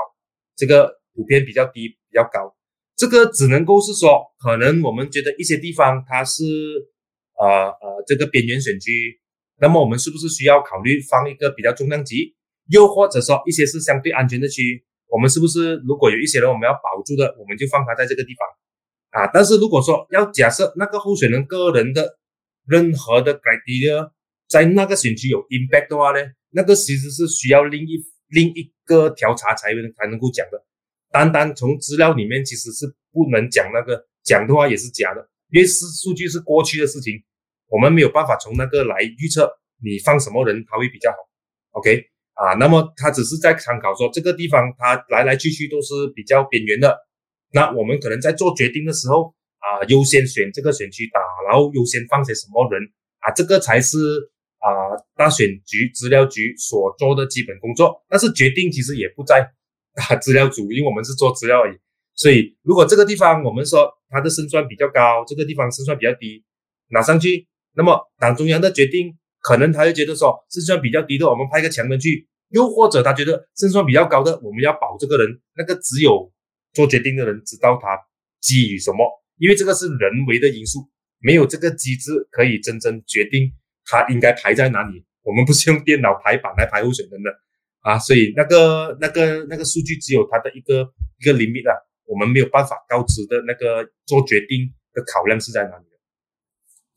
[0.55, 2.55] 这个普遍比较低，比较高。
[2.95, 6.43] 这个只能够是说，可能我们觉得一些地方它是
[7.39, 9.19] 呃呃这个边缘选区，
[9.61, 12.35] 那么我们是不是需要考虑放一个比较重量级？
[12.69, 18.47] 又或者说一些是相对安全的区，我们是不是如果有一些人我们要保住的，我们就放他在这个地方
[19.21, 19.29] 啊？
[19.33, 22.17] 但是如果说要假设那个候选人个人的
[22.67, 23.93] 任何的改变
[24.47, 26.19] 在那个选区有 impact 的话呢，
[26.51, 27.97] 那个其实是需要另一
[28.27, 30.63] 另一个调查才能才能够讲的。
[31.11, 37.13] 单单从资料里面其实是不能讲那个讲的话也是假的，因为是数据是过去的事情，
[37.67, 39.51] 我们没有办法从那个来预测
[39.83, 41.17] 你放什么人他会比较好。
[41.71, 42.03] OK
[42.39, 46.97] 啊，那么他只是在参考说这个地方他来来去去都是比较边缘的，
[47.51, 51.19] 那我们可能在做决定的时候啊，优先选这个选区打，
[51.49, 52.81] 然后优先放些什么人
[53.19, 53.97] 啊，这个才是
[54.59, 54.69] 啊
[55.15, 58.03] 大选局资料局所做的基本工作。
[58.07, 59.51] 但是决定其实也不在。
[59.95, 61.77] 啊，资料组，因为我们是做资料而已，
[62.13, 66.45] 所以如果这个地方我们说他的胜算比较高，这个地方胜算比较低，
[66.89, 76.31] 拿上去，那么党中央的决定可能他会觉得说胜算比较低的，我们派一个强人去，又或者他觉得胜算比较高的，我们要保这个人，那个只有
[76.73, 77.97] 做决定的人知道他
[78.41, 79.05] 基于什么，
[79.37, 83.51] 因为这个是人为的因素，没有这个机制可以真正决定
[83.85, 85.05] 他应该排在哪里。
[85.21, 87.29] 我们不是用电脑排版来排候选人的
[87.81, 91.75] 啊，所以那个那个那个数据只有他的一个一个 limit 啊，
[92.05, 95.85] 我们没有办法告知的那个做决定的考量是在哪里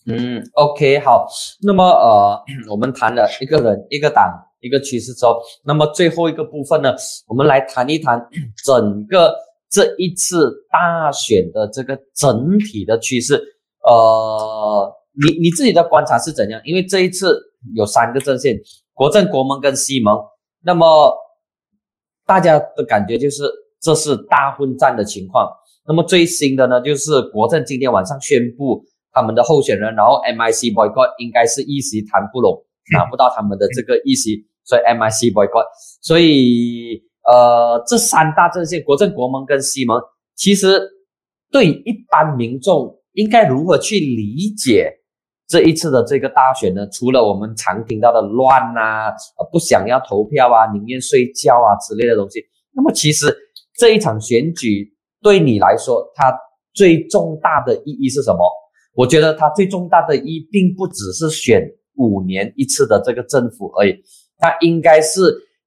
[0.07, 1.27] 嗯，OK，好，
[1.63, 6.95] 那么呃， 我们谈了一个人、一个党、一个趋势之后，那么最后一个部分呢，
[7.27, 8.21] 我们来谈一谈
[8.65, 9.35] 整个
[9.71, 13.43] 这一次大选的这个整体的趋势。
[13.85, 16.61] 呃，你你自己的观察是怎样？
[16.65, 17.49] 因为这一次。
[17.77, 18.61] 有三个阵线，
[18.93, 20.19] 国政、国盟跟西盟。
[20.65, 21.17] 那么
[22.27, 23.45] 大家的感觉就是
[23.81, 25.49] 这是大混战的情况。
[25.87, 35.67] 那么最新的呢，就是国政今天晚上宣布他们的候选人，然后 MIC boycott 应该是一席谈不拢，拿不到他们的这个一席，所以 MIC boycott。
[36.01, 40.01] 所以呃，这三大阵线，国政、国盟跟西盟，
[40.35, 40.81] 其实
[41.51, 44.99] 对一般民众应该如何去理解？
[45.49, 52.43] 这一次的这个大选呢，除了我们常听到的乱呐，呃，不想要投票啊，宁愿睡觉啊之类的东西，
[52.75, 53.37] 那么其实
[53.77, 56.35] 这一场选举对你来说，它
[56.73, 58.39] 最重大的意义是什么？
[58.95, 61.63] 我觉得它最重大的意义并不只是选
[61.97, 63.95] 五年一次的这个政府而已，
[64.39, 65.21] 它应该是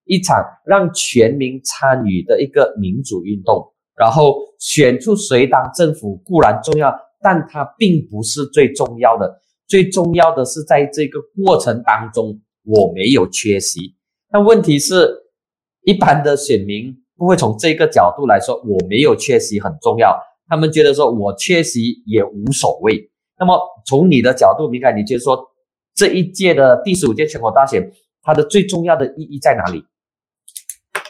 [0.05, 3.71] 一场让全民参与的一个民主运动。
[3.97, 9.39] 然后选出谁当政府固然重要，但它并不是最重要的。
[9.67, 13.95] 最重要的是，在这个过程当中，我没有缺席。
[14.34, 15.09] 那问题是，
[15.86, 20.19] 一般的选民不会从这个角度来说，我没有缺席很重要。
[20.47, 23.09] 他们觉得说我缺席也无所谓。
[23.39, 25.51] 那么从你的角度，明凯，你觉得说
[25.93, 29.86] 这一届的第十五届全国大选，它的最重要的意义在哪里？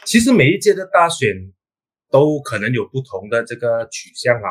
[0.04, 1.28] 其实每一届的大选
[2.10, 4.48] 都可能有不同的这个取向啊。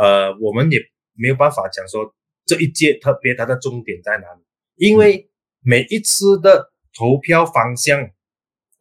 [0.00, 0.80] 呃，我们也
[1.14, 2.14] 没有办法讲说。
[2.46, 4.44] 这一届特别它的重点在哪里？
[4.76, 5.30] 因为
[5.60, 8.10] 每一次的投票方向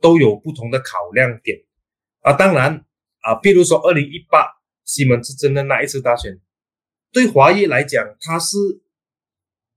[0.02, 1.60] 都有不同的考量点
[2.24, 2.34] 啊。
[2.34, 2.86] 当然
[3.22, 4.46] 啊，比如说二零一八
[4.84, 6.38] 西门之争的那一次大选，
[7.14, 8.58] 对华裔来讲，他是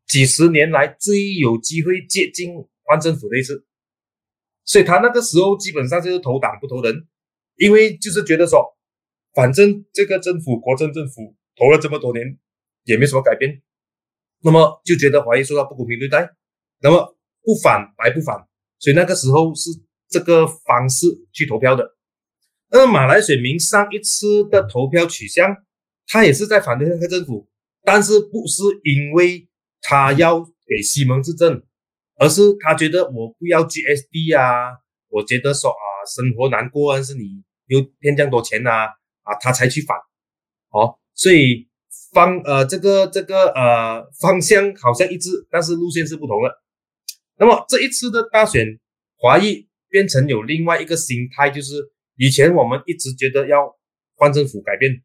[0.08, 3.66] 几十年来最有机会接近换政府的一次，
[4.64, 7.06] 所以他那个时候基本上就是投党不投人，
[7.56, 8.74] 因为就是觉得说，
[9.34, 12.38] 反正这个政府国政政府投了这么多年，
[12.84, 13.62] 也没什么改变。
[14.42, 16.30] 那么就觉得华裔受到不公平对待，
[16.80, 19.70] 那么不反白不反，所以那个时候是
[20.08, 21.96] 这个方式去投票的。
[22.70, 25.56] 那么马来选民上一次的投票取向，
[26.06, 27.48] 他也是在反对那个政府，
[27.82, 29.48] 但是不是因为
[29.82, 31.62] 他要给西蒙执政，
[32.18, 34.78] 而是他觉得我不要 GSD 啊，
[35.08, 38.86] 我觉得说啊生活难过，但是你又骗这样多钱啊
[39.22, 39.96] 啊，他才去反。
[40.70, 41.68] 好，所以。
[42.12, 46.50] 方呃，这个这个呃方向好像一致，但是路线是不同的。
[47.38, 48.78] 那么这一次的大选，
[49.16, 51.74] 华裔变成有另外一个心态，就是
[52.16, 53.76] 以前我们一直觉得要
[54.14, 55.02] 换政府改变，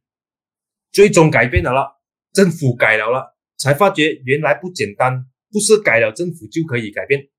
[0.92, 2.02] 最终改变了了，
[2.34, 7.30] 政府改了了，才发觉原来不简单，不是改了政府就可以改变。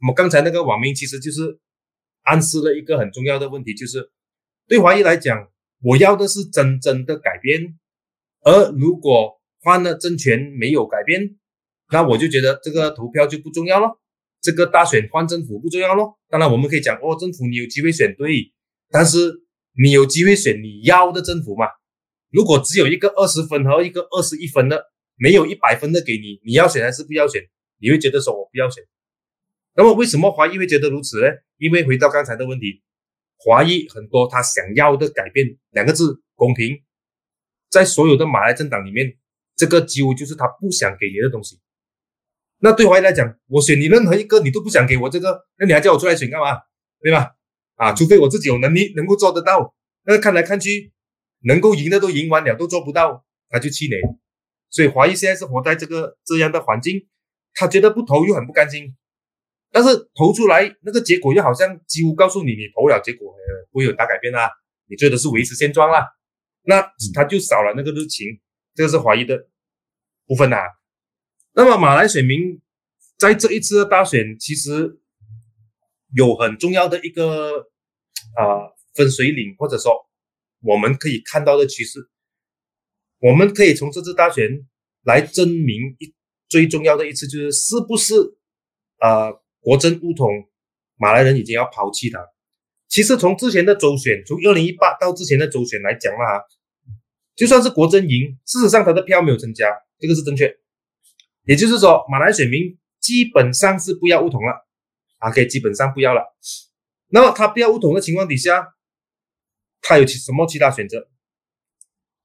[0.00, 1.58] 我们刚才那个网民其实就是
[2.22, 4.10] 暗示了一个很重要的问题，就是
[4.68, 5.48] 对华裔来讲，
[5.82, 7.78] 我要的是真正的改变。
[8.42, 11.36] 而如果换了政权没有改变，
[11.90, 13.98] 那我就觉得这个投票就不重要了，
[14.40, 16.18] 这个大选换政府不重要咯。
[16.28, 18.52] 当然我们可以讲哦，政府你有机会选对，
[18.90, 19.42] 但是
[19.82, 21.66] 你有机会选你要的政府嘛？
[22.30, 27.42] 如果只有一个二十分和一个二十一分的，没有一百分的给你，你要选还是不要选？
[27.78, 28.84] 你会觉得说我不要选。
[29.74, 31.26] 那么为什么华裔会觉得如此呢？
[31.58, 32.82] 因为回到刚才的问题，
[33.36, 36.82] 华裔很多他想要的改变两个字公平。
[37.68, 39.16] 在所有的马来政党里面，
[39.54, 41.60] 这个几乎就是他不想给你的东西。
[42.58, 46.58] 那对华裔来讲，我选你任何一个，你都不想给我这个，那你还叫我出来选干嘛？
[47.02, 47.32] 对吧？
[47.74, 49.74] 啊，除非我自己有能力能够做得到。
[50.04, 50.92] 那看来看去，
[51.46, 53.96] 能够赢的都赢完了，都做不到，他就气馁。
[54.68, 57.06] 所以华裔现在是活在这个这样的环境，
[57.54, 58.94] 他觉得不投又很不甘心，
[59.70, 63.32] 但是投出来那个结果又好像几乎告诉你，你投了结果
[63.70, 64.50] 不会有大改变啦，
[64.88, 66.04] 你最多是维持现状啦。
[66.62, 66.82] 那
[67.14, 68.26] 他就少了那个热情，
[68.74, 69.48] 这个是华裔的
[70.26, 70.56] 部分呐。
[71.54, 72.60] 那么马来选民
[73.16, 74.98] 在这一次的大选，其实
[76.14, 77.60] 有很重要的一个
[78.36, 80.05] 啊分水岭，或者说
[80.60, 82.08] 我们可以看到的趋势。
[83.18, 84.48] 我们可以从这次大选
[85.04, 86.14] 来证明一
[86.48, 88.14] 最重要的一次，就是是不是
[88.98, 90.28] 啊国政不统，
[90.96, 92.20] 马来人已经要抛弃他。
[92.88, 96.44] 其实从之前的周选，从二零一八到之前的周选来讲啦，
[97.34, 99.66] 就算是国政赢，事实上他的票没有增加，
[99.98, 100.56] 这个是正确。
[101.44, 104.66] 也就是说，马来选民基本上是不要乌统了，
[105.18, 106.22] 啊，可以基本上不要了。
[107.08, 108.75] 那么他不要乌统的情况底下，
[109.88, 111.08] 他有其什么其他选择？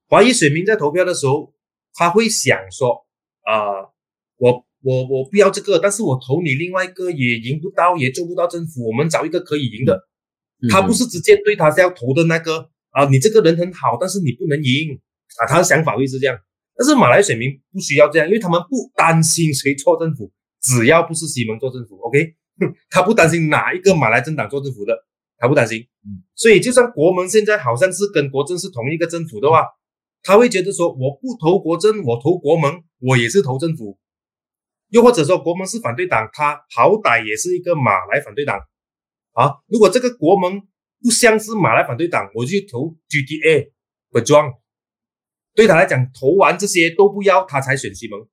[0.07, 1.53] 华裔选民在投票的时候，
[1.93, 3.05] 他会想说：
[3.43, 3.93] 啊，
[4.37, 10.07] 我我我不要这个，但是我投你另外一个也赢不到，也做不到政府，我们找一个可以赢的。
[10.69, 14.99] 他不是直接对他是要投的那个啊，你这个人很好，但是你不能赢
[15.37, 16.37] 啊，他的想法会是这样。
[16.75, 20.31] 但是马来选民不需要这样，因为他们不担心谁做政府，
[20.61, 22.35] 只要不是西蒙做政府，OK，
[22.89, 25.05] 他不担心哪一个马来政党做政府的，
[25.41, 25.81] 他不担心。
[26.05, 29.65] 嗯所以就算国盟现在好像是跟国政是同一个政府的话，
[30.23, 33.97] 他会觉得说我不投国政，我投国盟，我也是投政府。
[34.89, 38.59] 又或者说国盟是反对党，他好歹也是一个马来反对党。
[39.33, 40.61] 啊，如果这个国盟
[41.01, 43.71] 不像是马来反对党，我就投 GTA
[44.09, 44.51] 不装。
[45.53, 48.27] 对他来讲，投完这些都不要，他才选西蒙。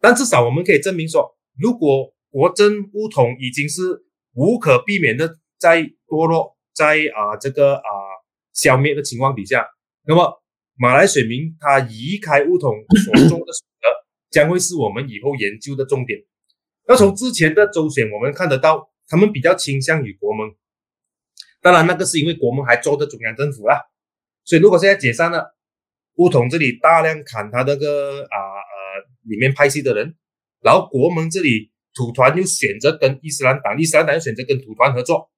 [0.00, 7.90] 但至少我们可以证明说，如果国政不统已经是无可避免的在堕落，在啊这个啊
[8.52, 9.68] 消灭的情况底下，
[10.06, 10.42] 那么
[10.76, 13.86] 马来选民他移开乌统所做的选择，
[14.30, 16.18] 将会是我们以后研究的重点。
[16.88, 18.88] 那从之前的周选，我们看得到。
[19.12, 20.54] 他们比较倾向于国盟，
[21.60, 23.82] 当然那个是因为国盟还做着中央政府啦，
[24.44, 25.52] 所以如果现在解散了，
[26.14, 30.14] 乌统这里大量砍他那个啊呃里面派系的人，
[30.60, 35.29] 然后国盟这里土团又选择跟伊斯兰党，伊斯兰党又选择跟土团合作，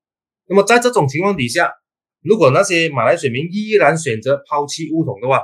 [0.53, 1.72] 那么在这种情况底下，
[2.20, 5.40] 如果那些马来选民依然选择抛弃乌统的话，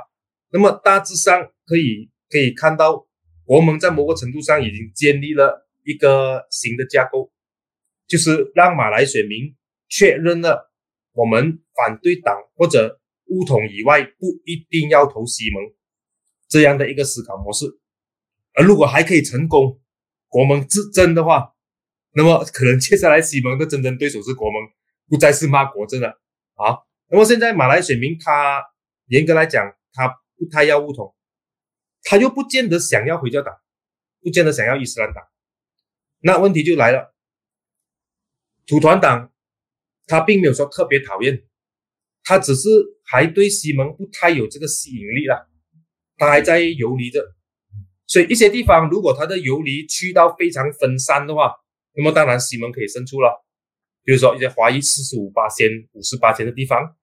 [0.51, 3.07] 那么大致上可以可以看到，
[3.43, 7.31] 国盟在某个程度上已经建立了一个新的架构。
[8.07, 9.55] 就是让马来选民
[9.87, 10.71] 确认了
[11.13, 15.61] 我们反对党或者乌统以外不一定要投西蒙
[16.47, 17.65] 这样的一个思考模式，
[18.53, 19.79] 而如果还可以成功
[20.27, 21.53] 国盟执政的话，
[22.13, 24.59] 那么可能接下来西蒙的真正对手是国盟，
[25.09, 26.09] 不再是骂国政了
[26.55, 26.79] 啊。
[27.09, 28.63] 那么现在马来选民他
[29.07, 30.07] 严格来讲他
[30.37, 31.15] 不太要乌统，
[32.03, 33.53] 他又不见得想要回教党，
[34.21, 35.23] 不见得想要伊斯兰党，
[36.19, 37.13] 那问题就来了。
[38.67, 39.33] 土团党，
[40.05, 41.43] 他并没有说特别讨厌，
[42.23, 42.69] 他只是
[43.03, 45.49] 还对西蒙不太有这个吸引力了，
[46.17, 47.25] 他还在游离着。
[48.05, 51.55] 所以一些地方，如果他的游离去到非常分散的话，
[51.93, 53.43] 那么当然西蒙可以胜出了。
[54.03, 56.95] 比如说一些华裔四十五八千、五十八千的地方，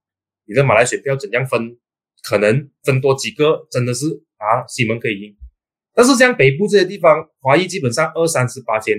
[0.47, 1.79] 你的马来选票怎样分，
[2.23, 5.37] 可能分多几个，真的是啊，西蒙可以赢。
[5.95, 8.99] 但是像北部这些地方，华裔基本上二三十八千。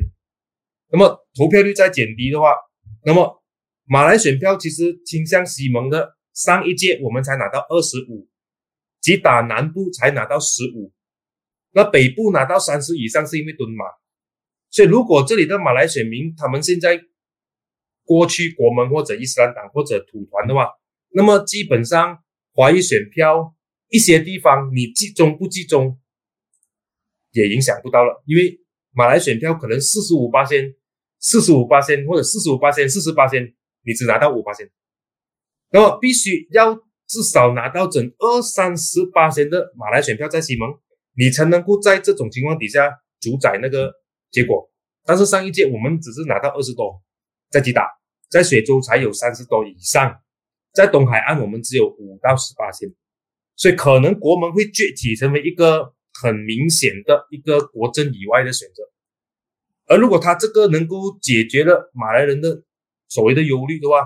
[0.92, 2.54] 那么投票率再减低的话，
[3.06, 3.44] 那么
[3.86, 6.18] 马来选票其实倾向西蒙的。
[6.34, 8.30] 上一届我们才拿到二十五，
[9.02, 10.94] 吉打南部才拿到十五，
[11.72, 13.86] 那北部拿到三十以上是因为蹲马。
[14.70, 17.02] 所以如果这里的马来选民他们现在
[18.08, 20.72] 过去国门或者伊斯兰党或者土团的话，
[21.10, 22.18] 那么基本上
[22.54, 23.54] 华裔选票
[23.90, 26.00] 一些地方你集中不集中
[27.34, 28.62] 也影响不到了，因为。
[28.94, 30.74] 马来选票可能四十五八千，
[31.20, 33.54] 四十五八千或者四十五八千，四十八千，
[33.86, 34.68] 你只拿到五八千，
[35.70, 36.74] 那么必须要
[37.06, 40.80] 至少拿到整二三十八千的马来选票在西蒙，
[41.16, 43.94] 你才能够在这种情况底下主宰那个
[44.32, 44.68] 结果。
[45.06, 47.00] 但是上一届我们只是拿到二十多，
[47.50, 47.88] 在吉打，
[48.30, 50.22] 在雪州才有三十多以上，
[50.74, 52.94] 在东海岸我们只有五到十八千，
[53.56, 55.94] 所以可能国门会崛起成为一个。
[56.20, 58.82] 很明显的一个国政以外的选择，
[59.86, 62.64] 而如果他这个能够解决了马来人的
[63.08, 64.02] 所谓的忧虑的话，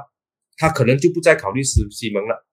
[0.58, 2.46] 他可能就不再考虑西西蒙了。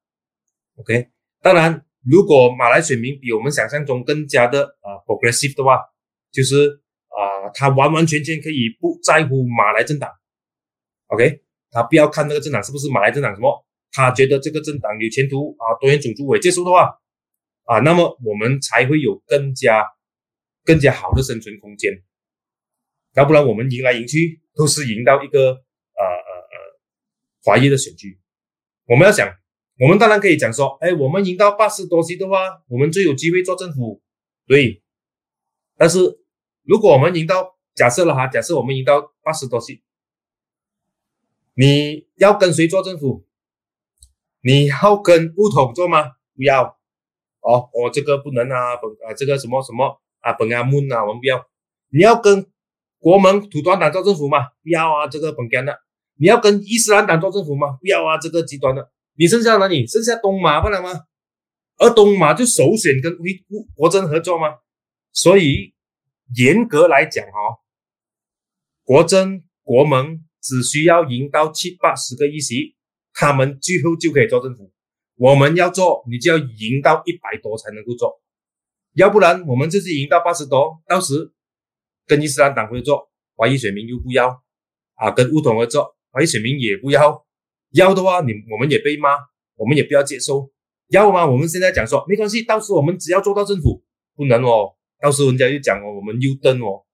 [0.77, 1.09] OK，
[1.43, 5.81] 当然，如果马来选民比我们想象中更加的啊 progressive 的话，
[6.31, 10.09] 就是啊，他完完全全可以不在乎马来政党。
[11.09, 16.99] OK，他不要看那个政党是不是马来政党什么，他觉得这个政党有前途啊，多元种族我接受的话。
[17.65, 19.85] 啊，那么我们才会有更加
[20.65, 22.03] 更加好的生存空间，
[23.15, 26.81] 要不然我们赢来赢去都是赢到一个呃呃呃
[27.45, 28.19] 华裔的选区。
[28.87, 29.31] 我们要想，
[29.79, 32.39] 我们当然可以讲说，哎，我们赢到八十多席的话，
[32.69, 34.01] 我们最有机会做政府，
[34.47, 34.83] 对。
[35.77, 35.99] 但是
[36.63, 39.83] 如果我们赢到，假设了哈，假设我们赢到八十多席，
[41.59, 43.27] 你要跟谁做政府？
[44.43, 46.13] 你要跟乌统做吗？
[46.37, 46.79] 不要。
[47.41, 51.45] 哦，我这个不能啊，本啊这个什么什么啊，本阿门啊，我们不要。
[51.89, 52.47] 你要跟
[53.01, 54.39] 国盟土团党做政府吗？
[54.63, 55.77] 不要啊，这个本干的。
[56.15, 57.77] 你要跟伊斯兰党做政府吗？
[57.81, 58.93] 不要啊，这个极端的。
[59.17, 59.85] 你剩下哪里？
[59.85, 61.07] 剩下东马不了吗？
[61.79, 63.45] 而东马就首选跟威
[63.75, 64.59] 国珍合作吗？
[65.13, 65.75] 所以
[66.37, 67.59] 严格来讲哦，
[68.85, 72.75] 国真国盟只需要赢到七八十个议席，
[73.13, 74.73] 他们最后就可以做政府。
[75.17, 78.21] 我们要做，你就要赢到一百多才能够做，
[78.95, 81.33] 要不然我们就是赢到八十多，到时
[82.07, 84.43] 跟伊斯兰党合作，华裔选民又不要
[84.95, 87.27] 啊，跟乌统合作，华裔选民也不要，
[87.73, 89.11] 要的话你我们也被骂，
[89.57, 90.53] 我们也不要接受，
[90.89, 91.27] 要吗？
[91.27, 93.83] 我们现在讲说没关系，到时我们只要做到政府，
[94.15, 96.87] 不能哦，到时人家就讲哦，我们又登哦，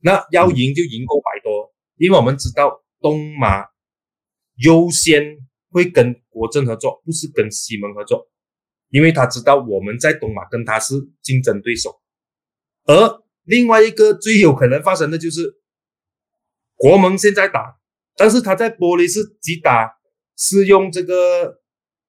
[0.00, 3.66] 那要赢就赢够百多，因为我们知道东马
[4.56, 5.38] 优先。
[5.74, 8.30] 会跟国政合作，不是跟西盟合作，
[8.90, 12.02] 因为他知道我们在东马跟他是竞争对手。
[12.84, 15.62] 而另外一个最有可能发生的就是，
[16.74, 17.78] 国盟现在打，
[18.18, 19.90] 但是他在玻璃是击打，
[20.36, 21.62] 是用这个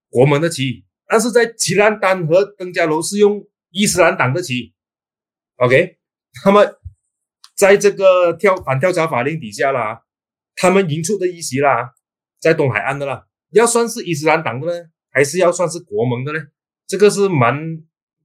[0.10, 4.74] 国盟的旗，但是在吉兰丹和登嘉楼是用伊斯兰党的旗。
[5.56, 5.98] OK，
[6.44, 6.66] 那么
[7.56, 10.02] 在这个跳反跳槽法令底下啦，
[10.56, 11.92] 他们赢出的一席啦，
[12.40, 13.26] 在东海岸的啦。
[13.52, 16.40] 要算是伊斯兰党的呢，还是要算是国盟的呢？
[16.88, 17.56] 这个是蛮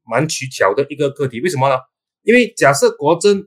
[0.05, 1.41] 蛮取巧的一个课题。
[1.41, 1.77] 为什么呢？
[2.23, 3.47] 因为假设国政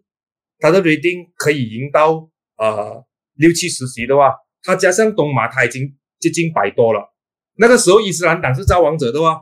[0.60, 3.04] 他的 rating 可以赢到呃
[3.34, 7.12] 六七十席的话，他加上东马，他已经接近百多了。
[7.56, 9.42] 那个时候伊斯兰党是造王者的话，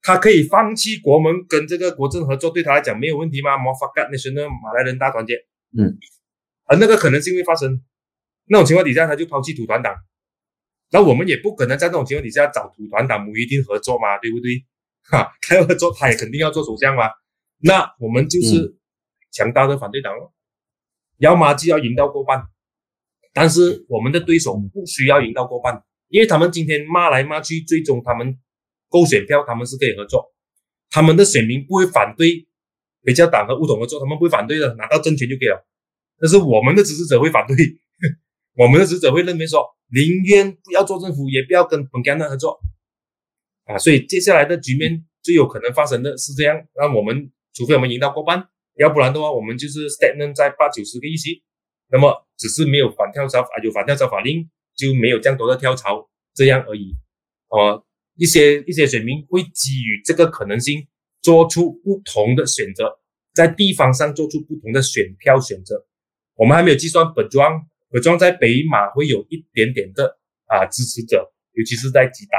[0.00, 3.56] 他可以放弃国盟跟这个国政合作，对他来讲没有问题吗？
[3.58, 4.42] 马法干那些呢？
[4.62, 5.34] 马来人大团结，
[5.76, 5.98] 嗯，
[6.64, 7.82] 而那个可能性会发生。
[8.46, 9.94] 那种情况底下，他就抛弃土团党。
[10.90, 14.64] 那我们也不可能在这种情况底下找土团党不一定合作嘛，对不对？
[15.10, 17.04] 哈，他要合作，他也肯定要做首相嘛。
[17.58, 18.76] 那我们就是
[19.32, 20.32] 强大的反对党了，
[21.18, 22.44] 要么就要赢到过半。
[23.32, 28.38] 但是我们的对手不需要赢到过半，因为他们今天骂来骂去，最终他们
[28.88, 30.32] 够选票，他们是可以合作。
[30.90, 32.46] 他们的选民不会反对
[33.04, 35.64] 比较党和乌统合作，他们不会反对的，拿到政权就可以了。
[36.18, 37.56] 但是我们的支持者会反对，
[38.56, 39.72] 我们的支持者会认为说。
[39.92, 42.58] 宁愿不要做政府，也不要跟本干的合作
[43.66, 43.76] 啊！
[43.78, 51.44] 所以接下来的局面最有可能发生的是这样：那我们除非我们赢到过半，要不然的话，我们就是 stagnant 在八九十个议席。
[51.90, 56.96] 那么只是没有反跳槽啊，有反跳槽法令就没有这样多的跳槽，这样而已。
[57.48, 57.84] 哦，
[58.16, 60.88] 一些一些选民会基于这个可能性
[61.24, 62.98] 做出不同的选择，
[63.34, 65.86] 在地方上做出不同的选票选择。
[66.36, 67.50] 我们还没有计算本庄。
[67.90, 72.36] 本庄在北马会有一点点的啊支持者，尤其是在吉打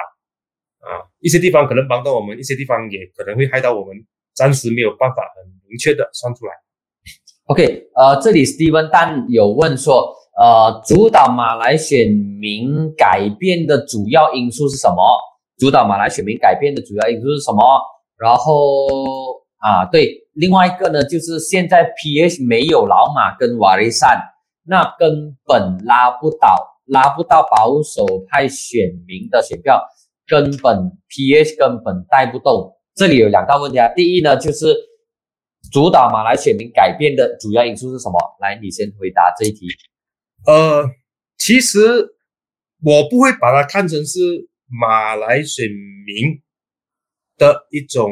[0.87, 3.95] 啊一些地方可能帮到我们，一些地方也可能会害到我们，
[4.35, 6.53] 暂时没有办法很明确的算出来。
[7.45, 15.01] OK，呃，这里 Steven 但有问说，呃，主导马来选民改变的主要因素是什么？
[15.57, 17.63] 主导马来选民改变的主要因素是什么？
[18.17, 18.87] 然后
[19.57, 24.31] 啊，对，另外一个呢，就是现在 PH 没有老马跟瓦雷善。
[24.67, 26.55] 那根本拉不倒，
[26.85, 29.79] 拉不到保守派选民的选票，
[30.25, 32.73] 根本 PH 根本带不动。
[32.95, 34.75] 这里有两大问题啊，第一呢，就是
[35.71, 38.17] 主导马来选民改变的主要因素是什么？
[38.41, 39.67] 来，你先回答这一题。
[40.47, 40.89] 呃，
[41.37, 41.79] 其实
[42.83, 44.17] 我不会把它看成是
[44.67, 45.67] 马来选
[46.07, 46.41] 民
[47.37, 48.11] 的一种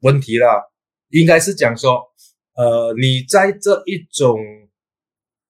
[0.00, 0.64] 问题啦，
[1.08, 2.10] 应该是讲说，
[2.54, 4.38] 呃，你在这一种。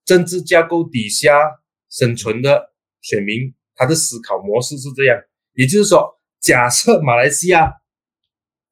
[0.04, 1.38] 政治架构底下
[1.90, 7.74] 生存的选民，他的思考模式是这样，也就是说，假设马来西亚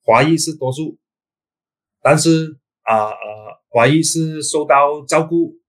[0.00, 0.98] 华裔是多数，
[2.00, 3.16] 但是啊呃，
[3.68, 5.60] 华裔是受到照顾，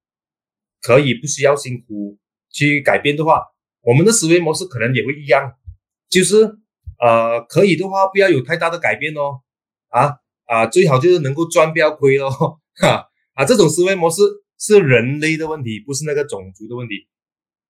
[0.82, 2.18] 可以不需要辛苦
[2.50, 3.44] 去改变的话，
[3.82, 5.58] 我们的思维模式可能也会一样，
[6.08, 6.58] 就是
[7.00, 9.42] 呃，可以的话不要有太大的改变哦，
[9.90, 12.30] 啊啊，最好就是能够赚不要亏咯，
[12.76, 14.22] 哈 啊，这种思维模式。
[14.60, 17.08] 是人类的问题，不是那个种族的问题。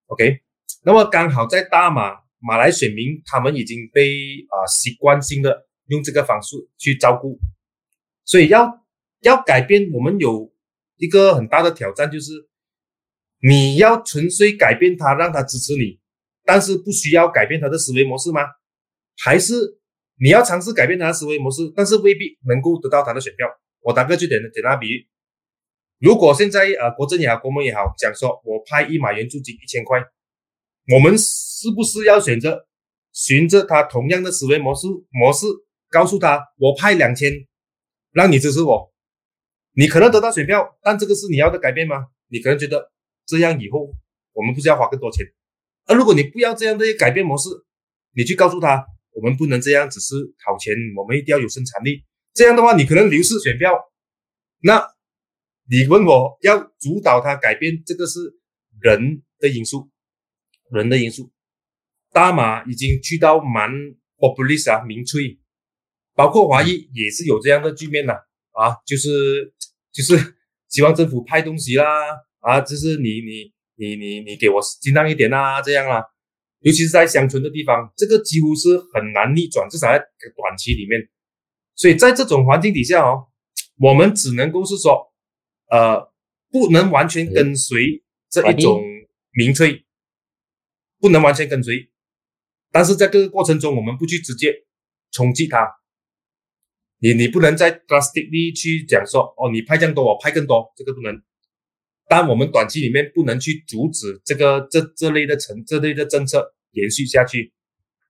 [0.06, 0.40] OK，
[0.86, 7.38] 那么刚好在大马马来选民，他们已经被啊习惯性的用这个方式去照顾，
[8.24, 8.86] 所以要
[9.20, 10.50] 要改变，我们有
[10.96, 12.32] 一个很大的挑战，就是
[13.42, 16.00] 你要纯粹改变他，让他支持你，
[16.46, 18.44] 但是不需要改变他的思维模式吗？
[19.18, 19.54] 还是
[20.20, 23.48] 你要尝试改变他的思维模式，但是未必能够得到他的选票？
[23.82, 25.08] 我打个最简单简单比喻。
[26.00, 30.00] 如果现在呃国政也好，国盟也好，讲说我派一马援助金一千块，
[30.94, 32.68] 我们是不是要选择
[33.14, 35.46] 循着他同样的思维模式模式，
[35.90, 37.32] 告诉他我派两千，
[38.12, 38.94] 让你支持我，
[39.74, 42.08] 你可能得到选票，但这个是你要的改变吗？
[42.30, 42.92] 你可能觉得
[43.26, 43.90] 这样以后
[44.34, 45.26] 我们不是要花更多钱？
[45.86, 47.50] 而如果你不要这样的改变模式，
[48.14, 48.86] 你去告诉他
[49.18, 50.14] 我们不能这样，只是
[50.46, 52.04] 讨钱，我们一定要有生产力。
[52.36, 53.74] 这样的话，你可能流失选票。
[54.62, 54.88] 那
[55.68, 58.20] 你问我要主导他改变，这个是
[58.80, 59.90] 人的因素，
[60.72, 61.32] 人的因素。
[62.14, 63.72] 大马已经去到蛮
[64.18, 65.40] populist 啊，民粹，
[66.14, 68.14] 包括华裔也是有这样的局面的
[68.52, 69.52] 啊，就是
[69.92, 70.36] 就是
[70.70, 71.86] 希望政府派东西啦，
[72.40, 76.04] 啊，就是你你你你你给我尽量一点啊，这样啦，
[76.62, 80.00] 尤其是在乡村的地方，这个几乎是很难逆转，至少在
[80.36, 81.08] 短期里面。
[81.76, 83.28] 所以在这种环境底下哦，
[83.80, 85.14] 我们只能够是说，
[85.70, 86.12] 呃，
[86.50, 88.82] 不能完全跟随这一种
[89.32, 89.86] 民粹，
[91.00, 91.92] 不能完全跟随。
[92.72, 94.52] 但是在这个过程中，我们不去直接
[95.12, 95.68] 冲击它，
[97.00, 101.22] 你你不能再 drastically 去讲说，哦，你派这样多，我派更多，这个不能。
[102.08, 107.54] 但我们短期里面不能去阻止这个这这类的成这类的政策延续下去。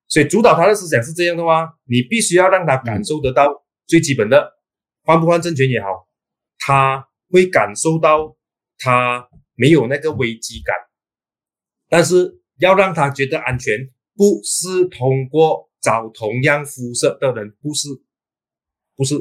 [0.08, 4.54] 所以主导他的思想是这样的话，你必须要让他感受得到最基本的，
[5.04, 6.08] 换不换政权也好，
[6.60, 8.38] 他会感受到
[8.78, 10.76] 他没有那个危机感，
[11.90, 13.90] 但是要让他觉得安全。
[14.20, 17.88] 不是通过找同样肤色的人，不是，
[18.96, 19.14] 不是，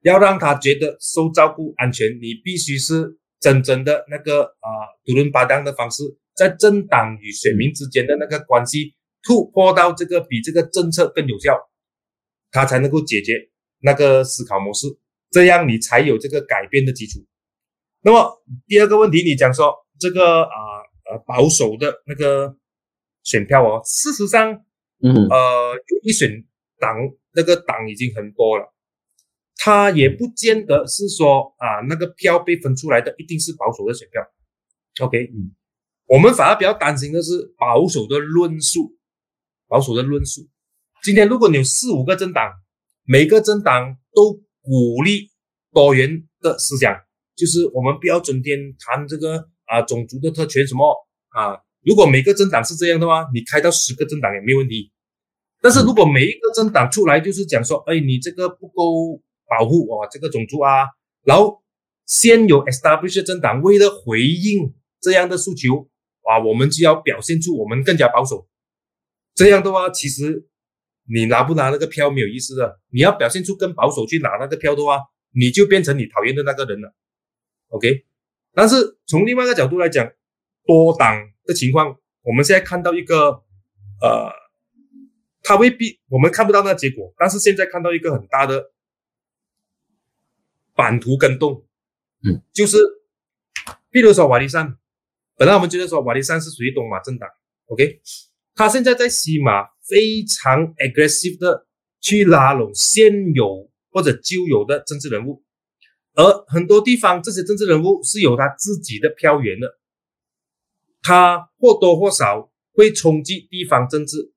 [0.00, 4.68] 要让他觉得受照顾、安全，你必须是真正的那个啊，
[5.04, 6.02] 独轮巴当的方式，
[6.34, 11.58] 在政党与选民之间的那个关系突破到这个比这个政策更有效，
[12.52, 13.32] 他才能够解决
[13.80, 14.86] 那个思考模式，
[15.30, 17.18] 这样你才有这个改变的基础。
[18.02, 20.48] 那么第二个问题，你讲说这个啊
[21.10, 22.56] 呃保守的那个。
[23.22, 24.50] 选票哦，事实上，
[25.02, 26.42] 嗯，呃，一选
[26.78, 26.96] 党
[27.34, 28.72] 那个党已经很多了，
[29.62, 34.22] 他也不见得是说啊，那个票被分出来的一定是保守的选票。
[35.04, 35.52] OK，嗯，
[36.06, 38.96] 我们反而比较担心的是保守的论述，
[39.68, 40.48] 保守的论述。
[41.02, 42.50] 今天如果你有四五个政党，
[43.04, 44.32] 每个政党都
[44.62, 45.28] 鼓励
[45.74, 46.96] 多元的思想，
[47.36, 50.96] 就是我们不要整天谈这个啊种族的特权什么
[51.28, 51.60] 啊。
[51.84, 54.90] 如果每个政党是这样的话，你开到十个政党也没问题。
[55.60, 59.20] 但是如果每一个政党出来就是讲说，哎，你这个不够
[59.50, 60.86] 保护我这个种族啊，
[61.24, 61.60] 然后
[62.06, 65.88] 先有 established 政党为了回应这样的诉求，
[66.22, 68.46] 啊，我们就要表现出我们更加保守。
[69.34, 70.46] 这样的话，其实
[71.12, 72.78] 你拿不拿那个票没有意思的。
[72.90, 75.00] 你要表现出更保守去拿那个票的话，
[75.34, 76.94] 你就变成你讨厌的那个人了。
[77.70, 78.04] OK，
[78.54, 80.10] 但是从另外一个角度来讲，
[80.64, 81.28] 多党。
[81.46, 83.42] 的情况，我们现在看到一个，
[84.00, 84.30] 呃，
[85.42, 88.70] 他未必我们看不到那结果，但是现在看到一个很大的
[90.74, 91.64] 版图跟动，
[92.24, 92.78] 嗯，就是，
[93.90, 94.76] 比如说瓦利山，
[95.36, 97.28] 本来我们觉得说瓦利山是属于东马政党
[97.66, 98.00] ，OK，
[98.54, 101.66] 他现在在西马非常 aggressive 的
[102.00, 105.42] 去拉拢现有或者旧有的政治人物，
[106.14, 109.78] 而很多地方这些政治人物是有他自己的票源的。
[111.02, 114.34] 他或多或少会冲击地方政治。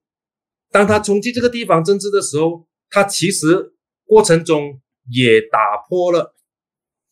[0.71, 3.73] 当他冲击这个地方政治的时候，他其实
[4.05, 6.35] 过程中也打破了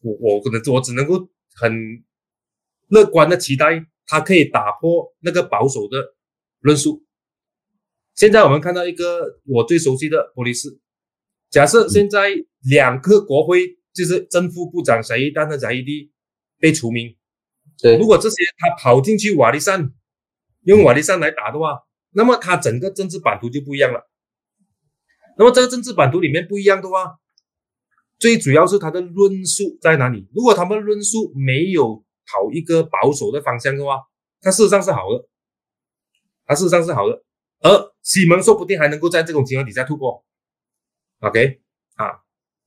[0.01, 2.03] 我我可能我只能够很
[2.87, 6.15] 乐观的期待，他可以打破那个保守的
[6.59, 7.05] 论述。
[8.15, 10.79] 现在我们看到一个我最熟悉的波利斯，
[11.49, 12.29] 假设现在
[12.63, 16.11] 两个国会就是正副部长沙伊丹和沙伊蒂
[16.59, 17.15] 被除名。
[17.81, 19.93] 对，如果这些他跑进去瓦利山，
[20.63, 21.79] 用瓦利山来打的话，
[22.11, 24.09] 那么他整个政治版图就不一样了。
[25.37, 27.17] 那么这个政治版图里面不一样的话，
[28.21, 30.29] 最主要是他的论述在哪里？
[30.33, 31.95] 如果他们论述没有
[32.27, 33.97] 跑一个保守的方向的话，
[34.39, 35.27] 他事实上是好的，
[36.45, 37.23] 他事实上是好的。
[37.61, 40.23] 而西蒙说不定还能够在这种情况底下突破。
[41.21, 41.59] OK
[41.95, 42.21] 啊，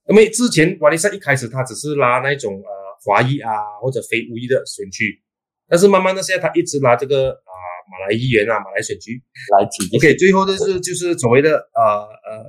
[0.09, 2.85] 那么之前瓦利山一开始他只是拉那种呃。
[3.05, 3.51] 华裔啊，
[3.83, 5.23] 或者非乌裔的选区，
[5.69, 7.53] 但是慢慢的现在他一直拉这个啊
[7.93, 9.23] 马来议员啊马来选区
[9.59, 9.95] 来提。
[9.95, 12.47] OK，最后的是就是所谓的呃呃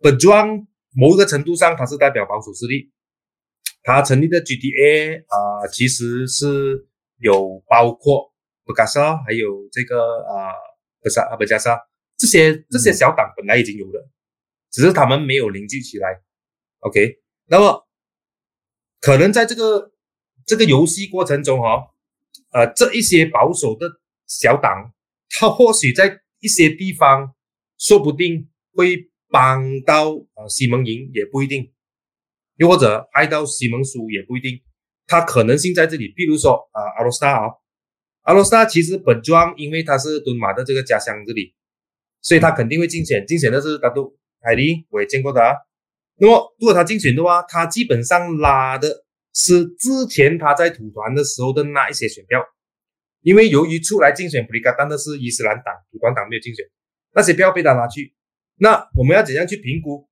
[0.00, 0.58] 本庄
[0.94, 2.92] 某一个程度上它是代表保守势力，
[3.82, 6.86] 它成立的 GTA 啊其实是
[7.18, 8.32] 有包括
[8.64, 10.52] 布加沙还有这个啊
[11.00, 11.78] 布沙阿布加沙
[12.16, 14.08] 这些这些小党本来已经有了，
[14.70, 16.20] 只是他们没有凝聚起来。
[16.80, 17.86] OK，那么
[19.00, 19.90] 可能在这个。
[20.44, 21.86] 这个游戏过程中，哈，
[22.50, 23.88] 呃，这一些保守的
[24.26, 24.92] 小党，
[25.30, 27.32] 他或许在一些地方
[27.78, 31.72] 说不定会帮到呃西蒙赢，也不一定，
[32.56, 34.60] 又或者害到西蒙输也不一定。
[35.06, 37.48] 他可能性在这里，比如说啊，阿罗斯塔啊，
[38.22, 41.54] 阿罗斯塔其实本庄因为他是敦马的这个家乡这里，
[42.20, 45.56] 所以他肯定会竞选，竞选的是大都海利，我也见过他。
[46.18, 49.04] 那么如果他竞选的话，他基本上拉的
[49.34, 52.38] 是之前他在土团的时候的那一些选票，
[53.22, 56.64] 因为由于出来竞选普里卡丹的是伊斯兰党，土团党没有竞选，
[57.14, 58.14] 那些票被他拉去。
[58.62, 60.08] 那我们要怎样去评估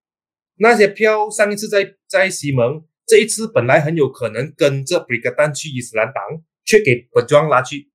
[0.57, 1.31] 那些票？
[1.31, 2.85] 上一次在在西蒙。
[3.07, 6.23] 这一次本来很有可能跟着布里格丹去伊斯兰党，
[6.65, 7.91] 却给本庄拉去，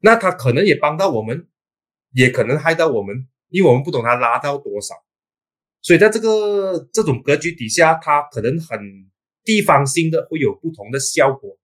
[0.00, 1.48] 那他可能也帮到我们，
[2.12, 4.94] 也可能害到我们，因为我们不懂他拉到多少。
[5.82, 8.78] 所以在这个这种格局底下，他可能很
[9.44, 11.56] 地方性的会有不同的效果，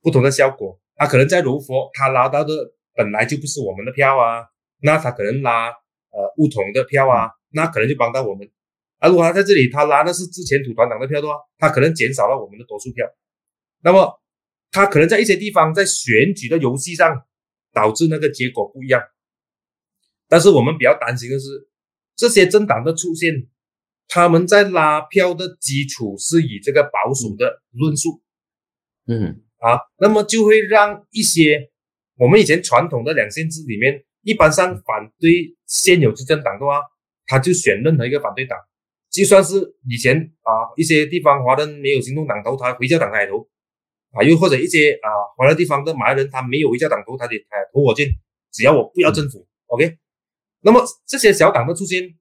[0.00, 0.80] 不同的效果。
[0.96, 2.52] 他可能在柔佛，他拉到的
[2.94, 4.46] 本来就不是我们的票啊，
[4.80, 5.74] 那他可能拉
[6.14, 8.48] 呃不同的票啊，那可能就帮到我们。
[8.98, 13.04] 啊如果他在这里，他拉的是之前土团党的票的话，他可能减少了我们的多数票。
[13.82, 14.22] 那么
[14.70, 17.24] 他可能在一些地方在选举的游戏上
[17.72, 19.02] 导致那个结果不一样。
[20.26, 21.68] 但是我们比较担心的是，
[22.16, 23.46] 这些政党的出现，
[24.08, 28.22] 他们在拉票的基础是以这个保守的论述，
[29.06, 31.70] 嗯啊，那么就会让一些
[32.16, 36.80] 我们以前传统的两线制里面，一般上反对现有执政党的话，
[37.26, 38.56] 他就选任何一个反对党。
[39.10, 43.48] 就算是以前啊，一些地方华人没有行动党投，他回教党他也投
[44.12, 47.38] 啊；又或者一些啊，华人地方的马来人他没有回教党投，他也
[47.72, 48.06] 投我进，
[48.52, 49.98] 只要我不要政府，OK。
[50.62, 52.14] 那么这些小党的出现，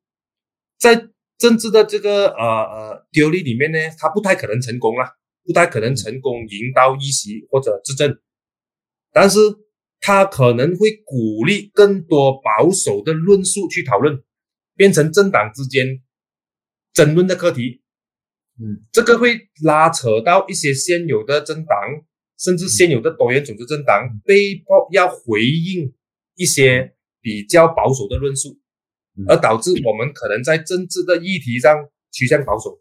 [0.80, 5.06] 在政治的这个呃呃丢力里面呢，他不太可能成功了，
[5.45, 8.20] 不太可能成功赢到一席或者执政，
[9.12, 9.39] 但是
[10.06, 14.22] 他可能会鼓励更多保守的论述去讨论，
[14.76, 16.04] 变成政党之间。
[16.93, 17.82] 争论的课题，
[18.62, 21.76] 嗯，这个会拉扯到一些现有的政党，
[22.38, 25.91] 甚至现有的多元组织政党被迫要回应
[26.36, 28.60] 一些比较保守的论述，
[29.28, 32.80] 而导致我们可能在政治的议题上趋向保守，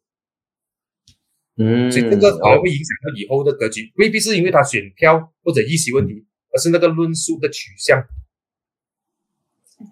[1.56, 8.02] 嗯，所以这个可能会影响到以后的格局，未必是因为他选票或者议席问题，而是那个论述的取向。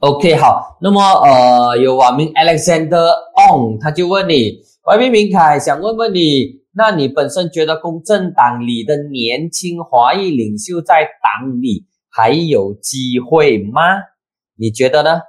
[0.00, 13.80] OK，好，那么呃，有网名 Alexander On，他就问你，外面明凯想问问你，那你本身觉得公正党里的年轻华裔领袖在党里还有机会吗？
[14.56, 15.22] 你觉得呢？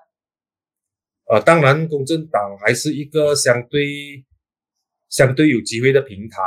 [1.26, 4.26] 呃，当然，公正党还是一个相对
[5.10, 6.38] 相对有机会的平台，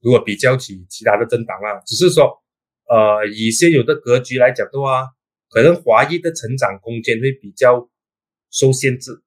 [0.00, 2.43] 如果比较起其他的政党啊，只是说，
[2.88, 5.08] 呃，以现有的格局来讲的话。
[5.50, 7.88] 可能华裔的成长空间会比较
[8.50, 9.22] 受限制，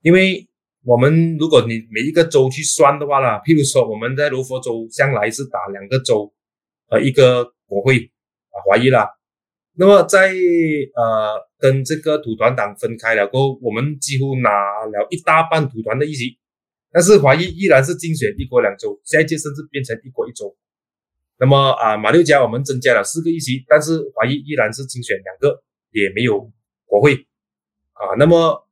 [0.00, 0.48] 因为
[0.84, 6.32] 我们如果你每一个州去算的话啦，譬如说我们在罗佛州向来是打两个州，
[6.88, 8.10] 呃，一个国会
[8.48, 9.06] 啊，华裔啦。
[9.74, 10.32] 那么在
[10.94, 14.48] 呃跟这个土团党分开了过后，我们几乎拿
[14.86, 16.38] 了一大半土团的议席，
[16.90, 20.56] 但是华裔依然是竞选一国两州，下一届甚至变成一国一州。
[21.38, 26.50] 那么啊，马六甲我们增加了四个议席，但是华裔依然是竞选两个，也没有
[26.86, 27.12] 国会
[27.92, 28.16] 啊。
[28.18, 28.66] 那么，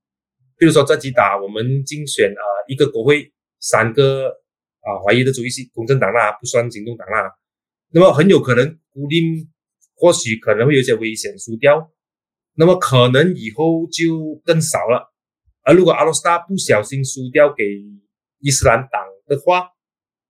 [0.56, 3.30] 比如说这几打我们竞选啊一个国会，
[3.60, 4.30] 三个
[4.80, 7.34] 啊华裔的主席，公正党啦不算行动党啦。
[7.90, 9.52] 那么很有可能固定，
[9.94, 11.90] 或许可能会有些危险输掉。
[12.54, 15.12] 那么可能以后就更少了。
[15.64, 17.62] 而如果阿罗斯塔不小心输掉给
[18.40, 19.68] 伊斯兰党的话，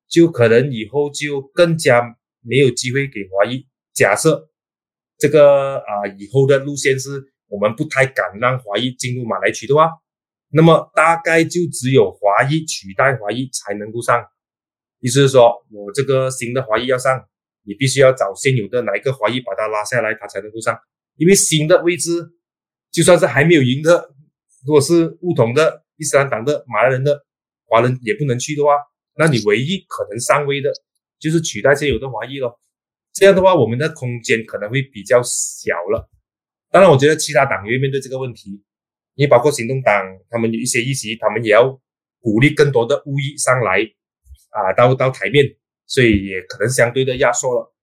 [0.08, 2.18] 就可能以后就更加。
[2.44, 3.66] 没有机会给华裔。
[3.92, 4.50] 假设
[5.18, 9.88] 这个啊以后的路线是我们不太敢让华裔进入马来区的话，
[10.50, 14.24] 那么大概就只有华裔取代华裔才能够上。
[15.00, 17.24] 意思是说，我这个新的华裔要上，
[17.62, 20.78] 你必须要找现有的哪一个华裔把他拉下来，他才能够上。
[21.16, 22.32] 因为新的位置，
[22.90, 24.10] 就算是还没有赢的，
[24.66, 27.24] 如果是不同的伊斯兰党的马来人的
[27.66, 28.70] 华人也不能去的话，
[29.16, 30.72] 那你唯一可能上位的。
[31.24, 32.60] 就是取代现有的华裔咯，
[33.14, 36.10] 这样的话，我们的空间可能会比较小了。
[36.70, 38.62] 当然，我觉得其他党也会面对这个问题，
[39.14, 41.80] 你包括行动党，他们有一些议席，他们也要
[42.20, 43.80] 鼓励更多的巫裔上来
[44.50, 45.46] 啊，到到台面，
[45.86, 47.74] 所以也可能相对的压缩了。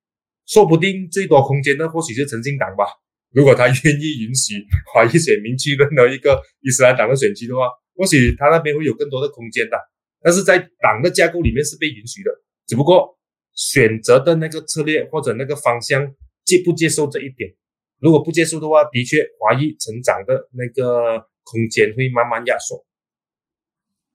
[0.46, 2.86] 说不定最多空间的或许是诚信党吧，
[3.34, 4.64] 如果他愿意允许
[4.94, 9.78] 华裔选民去任何一个伊斯兰党的选区的话，或许他那边会有更多的空间的。
[10.22, 12.30] 但是在党的架构里面是被允许的，
[12.68, 13.18] 只不过。
[13.54, 16.06] 选择的那个策略或者那个方向
[16.46, 17.52] 接不接受这一点，
[18.00, 22.84] 如果不接受的话，的确华裔成长的那个空间会慢慢压缩。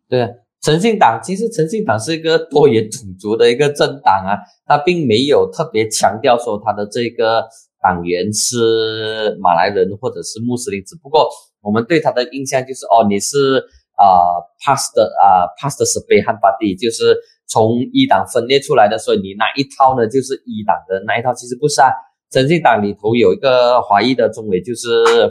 [0.08, 0.28] 对，
[0.62, 7.44] 诚信党其实诚信党是一个多元种族的一个政党啊，它并没有特别强调说它的这个
[7.82, 11.28] 党员是马来人或者是穆斯林，只不过
[11.60, 13.58] 我们对他的印象就是哦，你是
[13.96, 17.16] 啊 past 啊 past 是贝汉巴蒂，就是
[17.48, 21.90] 从一档分裂出来的，所以你那一套呢就是一档的那一套，其实不是啊。
[22.28, 24.89] 诚信党里头有一个华裔的中委，就是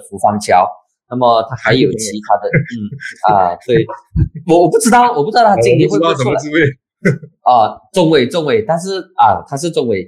[0.07, 0.65] 胡方桥。
[1.07, 3.85] 那么他还有其他的，嗯啊， 对，
[4.47, 6.41] 我我不知道，我不知道他今年会不会出来
[7.41, 10.07] 啊，中委中委，但是啊，他是中委，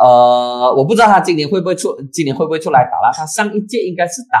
[0.00, 3.12] 呃，我不知道他今年会不会出，今年会不会出来打了？
[3.12, 4.40] 他上一届应该是打，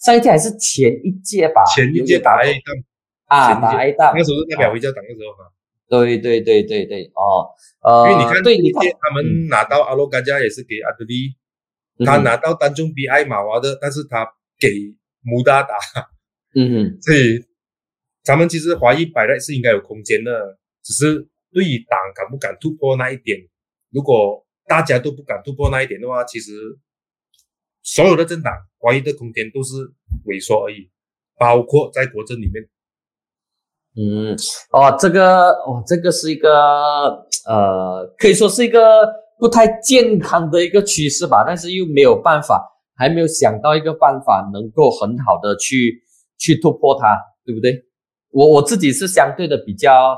[0.00, 1.62] 上一届还是前一届吧？
[1.74, 2.74] 前一届打 A 档
[3.26, 5.50] 啊，打 A 档，那时候是代表回家党的时候哈。
[5.92, 7.52] 对对对对对，哦，
[7.82, 11.36] 呃，因为你看，对，你看他们拿到阿罗加加也是给阿德利，
[12.06, 14.26] 他拿到单中比艾马娃的，但是他
[14.58, 14.70] 给
[15.20, 15.76] 穆达达，
[16.54, 17.44] 嗯哼，所以
[18.22, 23.38] 咱们其实华裔摆在是应该有空间的，只是对于党敢不敢突破那一点，
[23.90, 26.52] 如果大家都不敢突破那一点的话，其实
[27.82, 29.74] 所有的政党华裔的空间都是
[30.24, 30.90] 萎缩而已，
[31.38, 32.66] 包括在国政里面。
[33.94, 34.34] 嗯，
[34.70, 36.50] 哦，这个，哦，这个是一个，
[37.46, 39.06] 呃，可以说是一个
[39.38, 42.62] 不太健康的一个趋势吧，但是又没有办法，
[42.96, 46.02] 还没有想到一个办法能够很好的去
[46.38, 47.84] 去突破它，对不对？
[48.30, 50.16] 我我自己是相对的比较，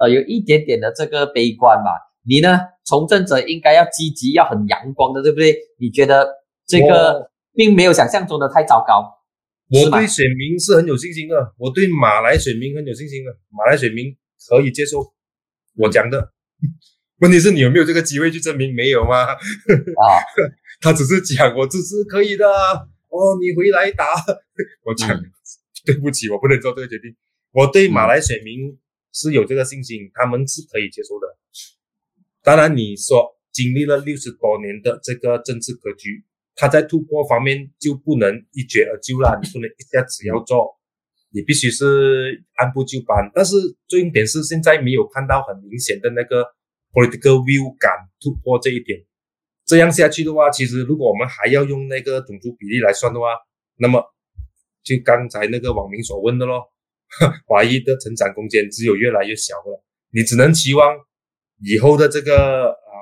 [0.00, 1.90] 呃，有一点点的这个悲观吧。
[2.26, 2.60] 你呢？
[2.84, 5.54] 从政者应该要积极，要很阳光的，对不对？
[5.78, 6.28] 你觉得
[6.66, 9.04] 这个并没有想象中的太糟糕。
[9.68, 14.16] 我对选民是很有信心的，我对马来选民很有信心的，马来选民
[14.48, 15.14] 可以接受
[15.76, 16.32] 我讲的。
[17.20, 18.74] 问题是你有没有这个机会去证明？
[18.74, 19.22] 没有吗？
[19.24, 19.36] 啊，
[20.82, 22.46] 他只是讲我只是可以的。
[22.46, 24.06] 哦，你回来打，
[24.84, 25.08] 我讲
[25.84, 27.14] 对不起，我不能做这个决定。
[27.52, 28.78] 我对马来选民
[29.12, 31.26] 是有这个信心，他们是可以接受的。
[32.42, 36.24] 当然，你说经历了六十多年的这个政治格局。
[36.54, 40.78] 他在突破方面就不能一蹴而就了，你不能一下子要做，
[41.30, 43.30] 你必须是按部就班。
[43.34, 43.56] 但是
[43.88, 46.44] 重点是现在没有看到很明显的那个
[46.92, 49.00] political view 敢突破这一点。
[49.64, 53.28] 这样下去的话，其实如果我们还要用那个种族比例来算的话，
[53.78, 54.04] 那么
[54.82, 56.64] 就刚才那个网民所问的咯，
[57.46, 59.82] 华裔的成长空间只有越来越小了。
[60.10, 60.94] 你只能期望
[61.64, 62.94] 以后的这个啊，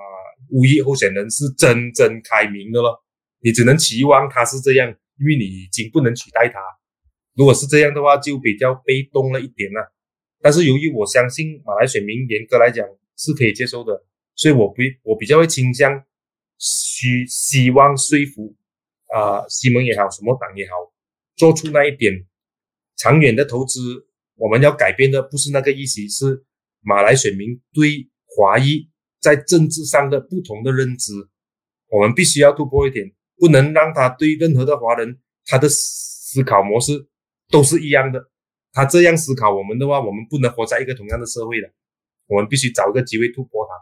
[0.50, 3.02] 无裔候选人是真正开明的咯。
[3.40, 4.88] 你只能期望他是这样，
[5.18, 6.60] 因为你已经不能取代他。
[7.34, 9.94] 如果是这样的话，就比较被动了一点了。
[10.42, 12.86] 但是由于我相信马来选民严格来讲
[13.16, 14.04] 是可以接受的，
[14.34, 16.04] 所以我比我比较会倾向
[16.58, 18.56] 希希望说服
[19.14, 20.72] 啊西蒙也好，什么党也好，
[21.36, 22.26] 做出那一点
[22.96, 24.06] 长远的投资。
[24.36, 26.44] 我们要改变的不是那个意思，是
[26.80, 28.88] 马来选民对华裔
[29.20, 31.12] 在政治上的不同的认知，
[31.88, 33.12] 我们必须要突破一点。
[33.40, 36.92] 不能让他对任何的华人，他的思考模式
[37.50, 38.22] 都是一样的。
[38.72, 41.68] 他这样思考我们的话，我们不能活在一个同样的社会了。
[42.28, 43.72] 我们必须找一个机会突破他。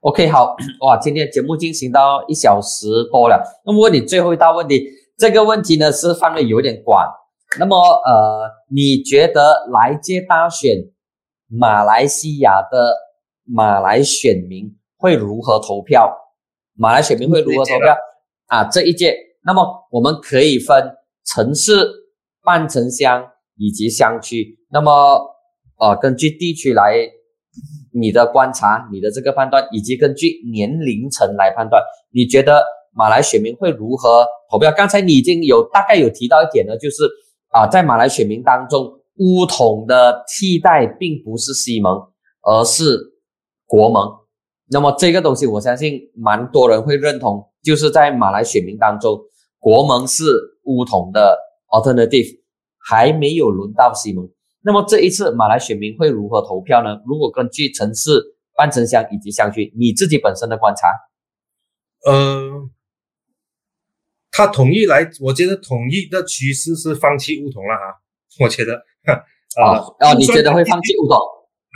[0.00, 3.40] OK，好哇，今天节目进行到一小时多了。
[3.64, 4.84] 那么问你最后一道问题，
[5.16, 7.06] 这个问题呢是范围有点广。
[7.60, 10.76] 那么呃，你觉得来届大选
[11.46, 12.96] 马来西亚的
[13.44, 16.12] 马来选民会如何投票？
[16.74, 17.94] 马来选民会如何投票？
[18.46, 20.76] 啊，这一届，那么我们可以分
[21.24, 21.88] 城市、
[22.42, 24.58] 半城乡以及乡区。
[24.70, 24.92] 那么，
[25.78, 26.96] 呃，根据地区来，
[27.94, 31.82] 你的观察、你的这个判断，以及根据年龄层来判断，
[32.12, 32.64] 你觉得
[32.94, 34.72] 马来选民会如何投票？
[34.72, 37.04] 刚才你已经有大概有提到一点呢，就是
[37.50, 41.98] 啊，在马来选民当中，乌统的替代并不是西蒙，
[42.42, 42.98] 而是
[43.66, 44.10] 国盟。
[44.70, 47.51] 那么这个东西，我相信蛮多人会认同。
[47.62, 49.20] 就是在马来选民当中，
[49.58, 50.24] 国盟是
[50.64, 52.40] 乌统的 alternative，
[52.78, 54.28] 还没有轮到西盟。
[54.62, 57.00] 那么这一次马来选民会如何投票呢？
[57.06, 58.22] 如果根据城市、
[58.56, 60.88] 半城乡以及乡区，你自己本身的观察，
[62.04, 62.68] 呃，
[64.30, 68.02] 他统一来，我觉得统一的趋势是放弃乌统了啊。
[68.40, 68.74] 我觉得，
[69.04, 71.16] 啊 啊，你觉得会放弃乌统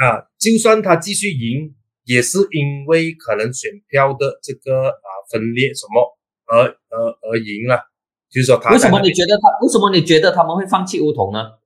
[0.04, 0.26] 啊？
[0.38, 1.74] 就算他继续赢。
[2.08, 7.80] 也是因为可能选票的这个啊分裂什么而而而赢了，
[8.30, 11.58] 就是说他为什么你觉得他为什么你觉得他们会放弃梧桐呢？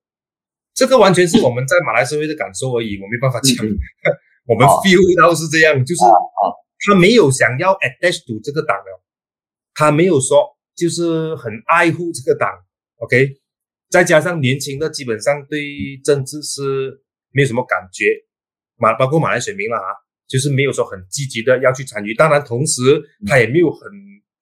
[0.73, 3.67] 这个完全是我们在马来社会的感受而已，我没办法讲。
[4.47, 6.01] 我们 feel 到是这样，就是
[6.87, 9.03] 他没有想要 attach to 这个党了，
[9.75, 12.49] 他没有说就是很爱护这个党
[12.97, 13.37] ，OK，
[13.91, 18.07] 再加上年轻的基本上对政治是没有什么感觉，
[18.77, 19.91] 马包括马来选民了啊，
[20.31, 22.15] 就是没有说很积极的要去参与。
[22.15, 22.81] 当然，同时
[23.27, 23.91] 他也没有很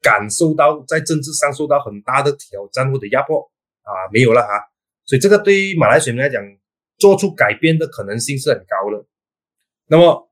[0.02, 3.40] 感受到在政治上受到很大的挑战或者压迫
[3.82, 4.48] 啊，没有了哈。
[5.06, 6.42] 所以这个对于马来选民来讲，
[6.98, 9.06] 做出改变的可能性是很高的。
[9.86, 10.30] 那么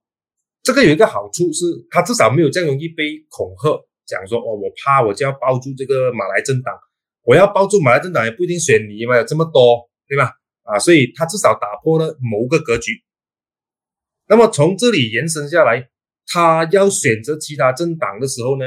[0.63, 3.83] 这个有一个好处是，他至少没有这样容易被恐吓。
[4.07, 6.73] 讲说哦，我怕我就要抱住这个马来政党，
[7.25, 10.31] 我要抱住马来政党也不一定选你嘛，有这么多，对吧？
[10.63, 12.93] 啊，所以他至少打破了某个格局。
[14.29, 15.89] 那么从这里延伸下来，
[16.27, 18.65] 他要选择其他政党的时候呢，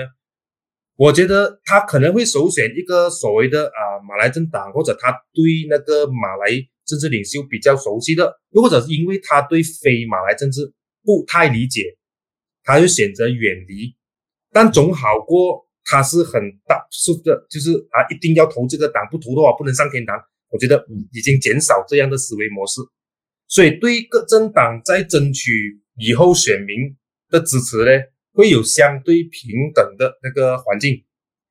[0.95, 6.49] 我觉得他可能会首选一个所谓的啊马来政党，或者他对那个马来
[6.86, 10.73] 政治领袖比较熟悉的，又或者是因为他对非马来政治
[11.03, 11.98] 不太理解，
[12.64, 13.95] 他就选择远离。
[14.52, 20.19] 但总好过他是很大数的，就是啊，一定要投这个党，不投的话不能上天堂。
[20.49, 20.84] 我觉得
[21.14, 22.81] 已经减少这样的思维模式，
[23.49, 26.95] 所以对各政党在争取以后选民
[27.30, 27.91] 的支持呢，
[28.31, 31.03] 会有相对平等的那个环境。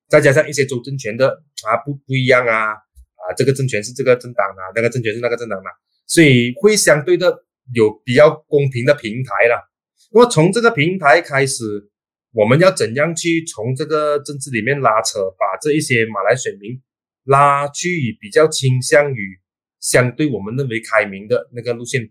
[0.08, 1.28] 再加上一些州政权的
[1.66, 5.68] 啊不不一样啊啊，这个政权是这个政党啊，那个政权是那个政党啊，
[6.06, 7.44] 所以会相对的
[7.74, 9.68] 有比较公平的平台了。
[10.12, 11.90] 那么从这个平台开始。
[12.32, 16.78] 我们要怎样去从这个政治里面拉扯，把这一些马来选民
[17.24, 19.40] 拉去比较倾向于
[19.80, 22.10] 相对我们认为开明的那个路线？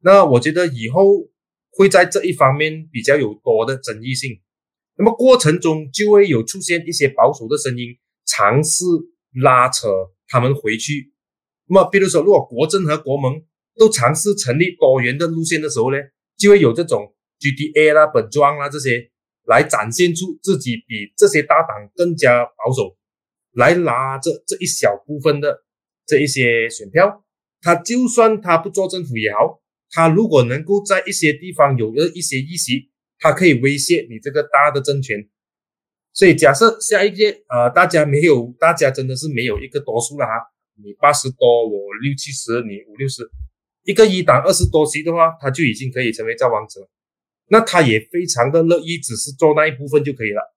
[0.00, 1.28] 那我觉得以后
[1.70, 4.40] 会在这一方面比较有多的争议性。
[4.96, 7.96] 那么过程中就会有出现一些保守的声音，
[8.26, 8.84] 尝试
[9.42, 9.88] 拉扯
[10.28, 11.12] 他们回去。
[11.68, 13.42] 那么比如说，如果国政和国盟
[13.78, 15.98] 都尝试成立多元的路线的时候呢，
[16.36, 19.10] 就会有这种 GDA 啦、本庄啦这些。
[19.48, 22.98] 来展现出自己比这些大党更加保守，
[23.52, 25.64] 来拿着这一小部分的
[26.08, 27.24] 这一些选票。
[27.60, 29.60] 他就算他不做政府也好，
[29.90, 35.28] 他如果能够在一些地方有了一些议席，他可以威胁你这个大的政权。
[36.12, 40.32] 所以假设下一届呃，大家没有，大家真的是没有一个多数了哈，
[40.82, 43.28] 你八十多，我六七十，你五六十，
[43.84, 46.88] 一个一党二十多席的话，他就已经可以成为造王者。
[47.50, 50.54] 那他也非常的乐意，只是做那一部分就可以了。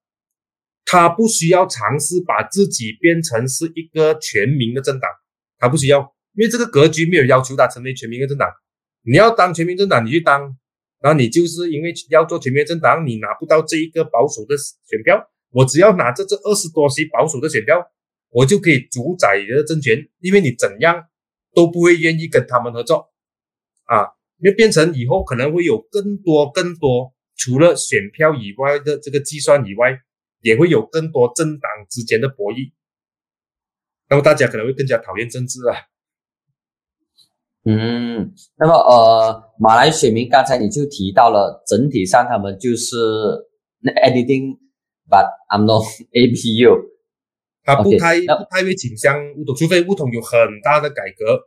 [0.86, 5.10] 他不需要尝试把自己变成是一个全民的政党，
[5.62, 6.00] 他不需要，
[6.34, 8.50] 因为这个格局没有要求他成为全民的政党。
[9.04, 10.42] 你要当全民政党，你去当，
[11.00, 17.80] 然后你就是因为要做全民政党，你拿不到这一个保守的选票，我只要拿着这二十多席保守的选票，
[18.32, 21.06] 我就可以主宰你的政权，因为你怎样
[21.54, 23.12] 都不会愿意跟他们合作
[23.86, 24.08] 啊。
[24.40, 30.00] 因为变成以后可能会有更多更多，除了选票以外的这个计算以外，
[30.42, 32.72] 也会有更多政党之间的博弈。
[34.12, 35.78] 那么大家可能会更加讨厌政治啊。
[37.64, 42.98] 嗯，那么呃，马来选民刚才你就提到了，整体上他们就是
[44.04, 46.92] anything，but I'm not APU。
[47.64, 51.40] 他不太不太会倾向乌统，除非乌统有很大的改革，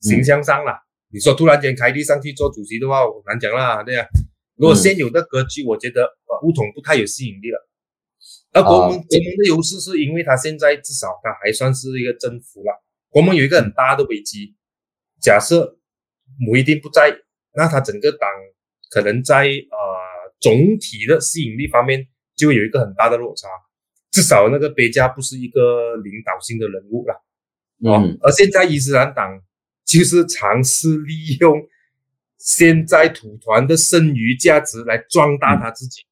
[0.00, 0.72] 形象上了。
[1.12, 4.06] 你说突然间开地上去做主席的话，我难讲啦，对呀。
[4.56, 7.68] 如果现有的格局，我觉得呃，乌统不太有吸引力了。
[8.56, 12.82] 而国盟国盟的优势是因为他现在至少他还算是一个政府了。
[13.10, 14.54] 国盟有一个很大的危机，
[15.20, 15.78] 假设
[16.40, 17.14] 某一定不在，
[17.54, 18.28] 那他整个党
[18.90, 19.78] 可能在呃
[20.40, 23.46] 总体的吸引力方面就会有一个很大的落差。
[24.10, 27.24] 至少那个贝加不是一个领导性的人物了。
[27.84, 28.18] 嗯。
[28.22, 29.42] 而现在伊斯兰党。
[29.86, 31.62] 就是尝试利用
[32.38, 36.02] 现在土团的剩余价值来壮大他自己。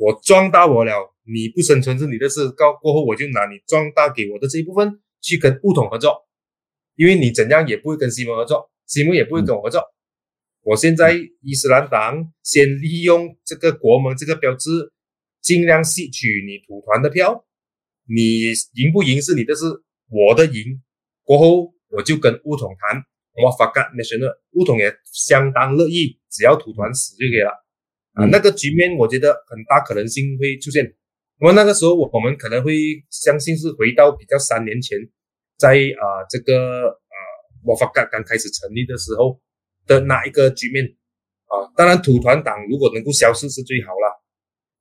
[0.00, 2.48] 我壮大我了，你不生存是你的事。
[2.52, 6.26] 告过后，我就拿你壮大给我的这一部分去跟乌统合作，
[6.96, 9.82] 因为你怎样也不会跟西蒙合作，西蒙也不会跟我合作。
[10.62, 11.12] 我现在
[11.42, 14.92] 伊斯兰党先利用这个国盟这个标志，
[15.42, 17.44] 尽量吸取你土团的票。
[18.08, 18.52] 你
[18.82, 19.66] 赢不赢是你的事，
[20.08, 20.80] 我的赢
[21.22, 21.74] 过后。
[21.92, 23.02] 我就跟乌统谈，
[23.42, 27.50] 我发干那些呢，乌统也相当乐意，只要土团死就可以了
[28.20, 28.26] 啊。
[28.30, 30.84] 那个局面我觉得很大可能性会出现。
[31.40, 32.72] 那么那个时候我我们可能会
[33.10, 34.98] 相信是回到比较三年前，
[35.56, 37.16] 在啊这个啊
[37.64, 39.40] 我发觉刚开始成立的时候
[39.86, 40.84] 的那一个局面
[41.46, 41.72] 啊。
[41.76, 44.22] 当然土团党如果能够消失是最好了，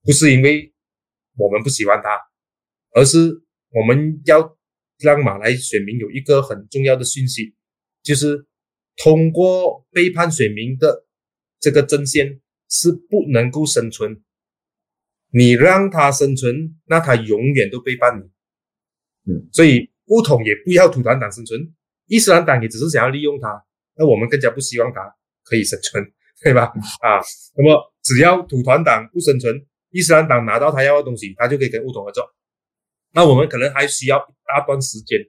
[0.04, 0.74] 不是因为
[1.38, 2.20] 我们不喜欢他，
[2.94, 3.18] 而是
[3.72, 4.58] 我们要。
[5.02, 7.56] 让马来选民有一个很重要的讯息，
[8.04, 8.46] 就是
[8.98, 11.06] 通过背叛选民的
[11.58, 14.22] 这个阵线是不能够生存。
[15.32, 19.32] 你让他生存，那他永远都背叛你。
[19.32, 21.74] 嗯，所以乌统也不要土团党生存，
[22.08, 23.64] 伊斯兰党也只是想要利用他，
[23.96, 25.02] 那我们更加不希望他
[25.44, 26.04] 可以生存，
[26.42, 26.74] 对吧？
[27.02, 27.22] 啊，
[27.56, 32.24] 那么只要土团党不生存，伊斯兰党拿到他要的东西，他就可以跟乌统合作。
[33.12, 35.20] 那我们可能还需要一大段时间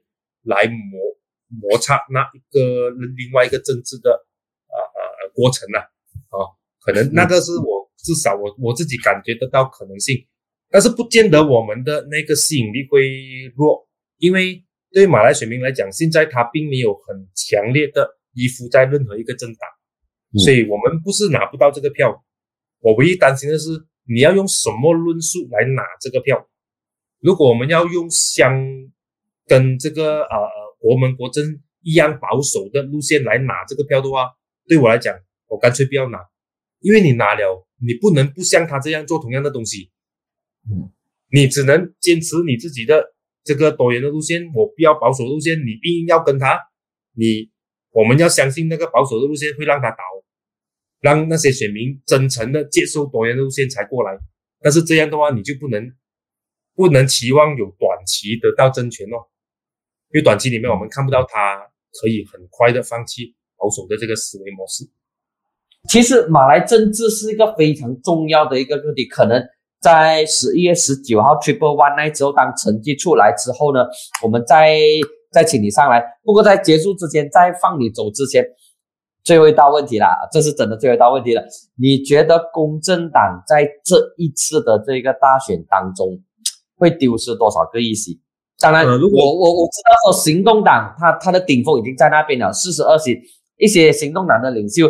[0.43, 0.99] 来磨
[1.47, 4.25] 摩擦那一个另外一个政治的
[4.67, 5.01] 啊啊
[5.35, 5.79] 过程呢？
[5.79, 6.37] 啊，
[6.81, 7.81] 可能那个是我。
[8.03, 10.25] 至少我我自己感觉得到可能性，
[10.71, 13.07] 但是不见得我们的那个吸引力会
[13.55, 13.87] 弱，
[14.17, 19.69] 因为对马来选民来讲，现在他并没有很强烈的依附在任何一个政党，
[20.43, 22.23] 所以我们不是拿不到这个票。
[22.79, 23.69] 我唯一担心的是，
[24.09, 26.49] 你要用什么论述来拿这个票？
[27.19, 28.51] 如果我们要用相
[29.45, 30.49] 跟这个呃
[30.79, 34.31] 国门国政一样保守的路线来拿这个票的话，
[34.67, 35.15] 对我来讲，
[35.47, 36.17] 我干脆不要拿，
[36.81, 37.65] 因为你拿了。
[37.83, 39.89] 你不能不像他这样做同样的东西，
[40.69, 40.93] 嗯，
[41.31, 46.59] 你只能坚持你自己的这个多元的路线，我不要保守路线，你一定要跟他，
[47.15, 47.49] 你
[47.89, 49.97] 我们要相信那个保守的路线会让他倒，
[50.99, 54.15] 让那些选民真诚的接受多元路线才过来，
[54.59, 55.91] 但是这样的话你就不能
[56.75, 59.25] 不能期望有短期得到政权哦，
[60.13, 61.67] 因为短期里面我们看不到他
[61.99, 64.87] 可以很快的放弃保守的这个思维模式。
[65.89, 69.41] 其实马来政治是一个非常重要的一个问题，可能
[69.81, 73.85] 在十一月十九号 Triple One 那之后，当成绩出来之后呢，
[74.23, 74.77] 我们再
[75.31, 76.01] 再请你上来。
[76.23, 78.45] 不过在结束之前，在放你走之前，
[79.23, 81.43] 最后一道问题啦，这是真的最后一道问题了。
[81.77, 86.21] 你觉得公正党在这一次的这个大选当中
[86.77, 88.21] 会丢失多少个议席？
[88.59, 93.19] 当然，如果我我我知道说行动党他他的顶峰已经在那边了，四十二席，
[93.57, 94.87] 一些行动党的领袖。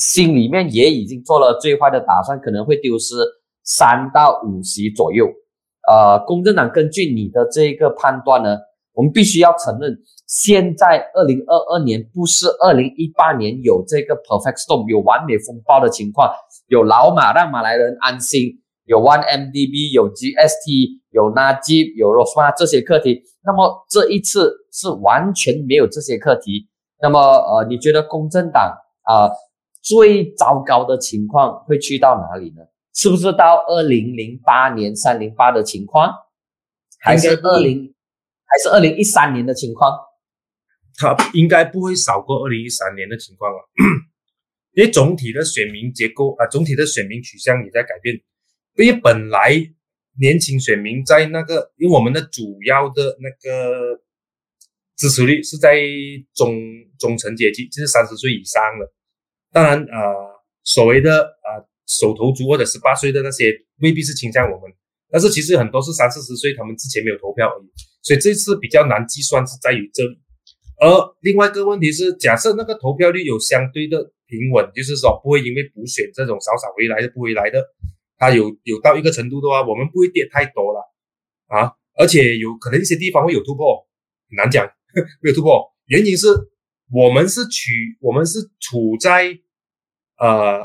[0.00, 3.14] 心里面也已经做了最坏的打算，可能会丢失
[3.62, 5.26] 三到五席左右。
[5.86, 8.56] 呃，公正党根据你的这个判断呢，
[8.94, 16.32] 我们必须要承认，现在二零二二年不是二零一八年有这个 perfect storm 有完美风暴的情况，
[16.68, 23.22] 有老马让马来人安心，有 One MDB，有 GST，有拿吉有 Rosma 这些课题。
[23.44, 26.68] 那么这一次是完全没有这些课题。
[27.02, 28.72] 那么呃，你觉得公正党
[29.02, 29.28] 啊？
[29.82, 32.62] 最糟糕的情况会去到哪里呢？
[32.92, 36.12] 是不是到二零零八年三零八的情况，
[36.98, 37.94] 还是二零，
[38.44, 39.96] 还是二零一三年的情况？
[40.96, 43.58] 它应该不会少过二零一三年的情况了，
[44.74, 48.20] 因为总体的选民结构啊，总体的选民取向也在改变。
[48.76, 49.54] 因为本来
[50.20, 54.00] 年轻选民在那个，因为我们的主要的那个
[54.96, 55.80] 支持率是在
[56.34, 56.54] 中
[56.98, 58.92] 中层阶级，就是三十岁以上的。
[59.52, 63.52] 当然，呃，所谓的呃手头足或者十八岁的那些
[63.82, 64.70] 未必是倾向我们，
[65.10, 67.66] 但是其实很多是三四十岁，他们之前没有投票而已，
[68.00, 70.20] 所以这次比较难计算是在于这里。
[70.78, 70.86] 而
[71.20, 77.60] 另外一个问题是，假设那个投票率有相对的平稳，就是说不会因为补选这种少少回来的不回来的，
[78.16, 80.80] 它有有到一个程度的话，我们不会跌太多了
[81.48, 83.84] 啊，而且有可能一些地方会有突破，
[84.28, 84.64] 很难讲
[85.20, 86.28] 没有突破，原因是。
[86.92, 89.38] 我们是取，我们是处在
[90.18, 90.60] 呃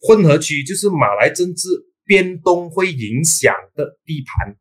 [0.00, 1.68] 混合区，就是马来政治
[2.04, 4.56] 变动会影响的地盘。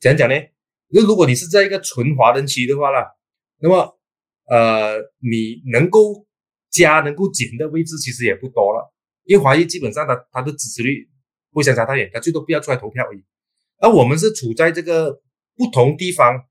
[0.00, 0.34] 怎样讲呢？
[0.88, 3.06] 那如果你是在一个纯华人区的话呢，
[3.60, 4.00] 那么
[4.48, 6.26] 呃你能够
[6.70, 8.92] 加能够减的位置其实也不多了，
[9.22, 11.08] 因为华裔基本上他他的支持率
[11.52, 13.22] 不相差太远，他最多不要出来投票而已。
[13.78, 15.22] 而我们是处在这个
[15.54, 16.46] 不同地方。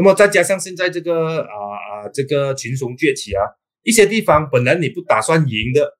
[0.00, 1.67] 那么再加上现在这个啊
[2.12, 3.42] 这个群雄崛起啊，
[3.82, 5.98] 一些地方本来你不打算赢的，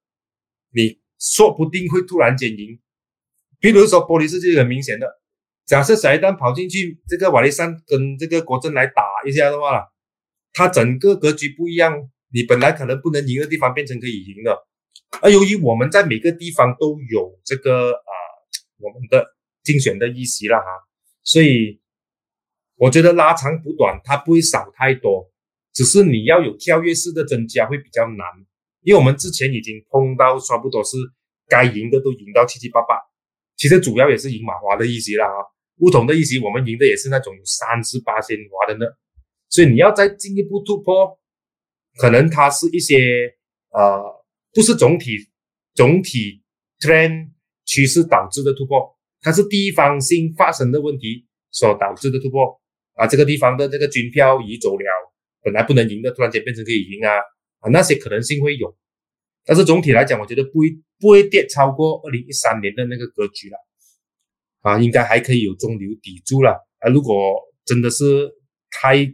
[0.72, 2.80] 你说不定会突然间赢。
[3.60, 5.06] 比如说玻璃市就很明显的，
[5.66, 9.86] 假设小一旦跑进去这个瓦利山跟这个国政来打一下的话，
[10.52, 14.56] 它整个格局不一样，你本来可能不能赢的地方变成可以赢的。
[15.22, 18.12] 而由于我们在每个地方都有这个啊
[18.78, 19.26] 我们的
[19.62, 20.64] 竞选的议席了哈，
[21.22, 21.80] 所以。
[22.80, 25.28] 我觉得拉长补短，它不会少太多，
[25.78, 28.26] 只是你要有跳跃式的增加会比较难，
[28.82, 30.96] 因为我们之前已经碰到差不多是
[31.46, 32.96] 该赢的都赢到七七八八，
[33.56, 35.38] 其实主要也是赢马华的一席啦啊，
[35.78, 38.86] 不同的一席我们赢的也是那种三十八千华的呢，
[39.48, 41.16] 所以你要再进一步突破，
[41.96, 42.96] 可能它是一些
[43.70, 44.02] 呃
[44.52, 45.16] 不是总体
[45.76, 46.42] 总体
[46.80, 47.28] trend
[47.66, 52.60] 趋势导致的突破，它是地方性发生的问题所导致的突破。
[52.94, 54.84] 啊，这个地方的这个军票移走了，
[55.48, 57.16] 本来不能赢的，突然间变成可以赢啊！
[57.60, 58.76] 啊，那些可能性会有，
[59.46, 60.66] 但是总体来讲，我觉得不会
[61.00, 63.56] 不会跌超过二零一三年的那个格局了，
[64.60, 66.52] 啊，应该还可以有中流砥柱了。
[66.80, 68.30] 啊，如果真的是
[68.70, 69.10] 太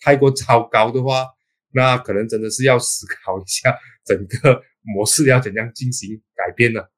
[0.00, 1.26] 太过超高的话，
[1.74, 6.90] 那可能真的是要思考一下 整个模式要怎样进行改变了。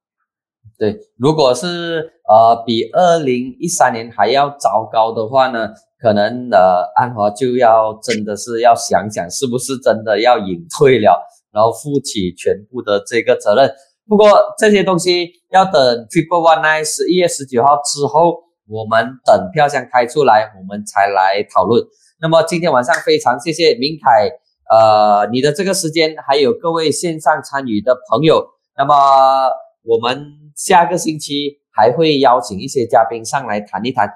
[0.78, 11.20] 对，如果是呃比二零一三年还要糟糕的话呢，可能呃安华就要真的是要想想是不是真的要隐退了，
[11.52, 13.70] 然后负起全部的这个责任。
[14.08, 14.28] 不过
[14.58, 15.72] 这些东西要等
[16.08, 21.82] Triple One Nine 十一月十九号之后，我们等票箱开出来，我们才来讨论。
[22.20, 24.30] 那么今天晚上非常谢谢明凯，
[24.70, 28.46] 呃，你的这个时间，还有各位线上参与的朋友。
[28.76, 28.94] 那么
[29.82, 30.44] 我们。
[30.56, 34.08] 下个星期还会邀请一些嘉宾上来谈一谈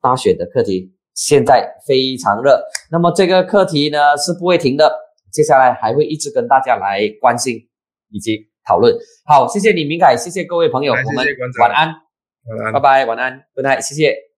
[0.00, 2.62] 大选的课题，现在非常热。
[2.90, 4.90] 那么这个课题呢是不会停的，
[5.32, 7.56] 接下来还会一直跟大家来关心
[8.10, 8.94] 以及讨论。
[9.26, 11.26] 好，谢谢你明凯，谢谢各位朋友，我们
[11.60, 11.88] 晚安，
[12.48, 14.29] 晚安，拜拜，晚安，good night，谢谢。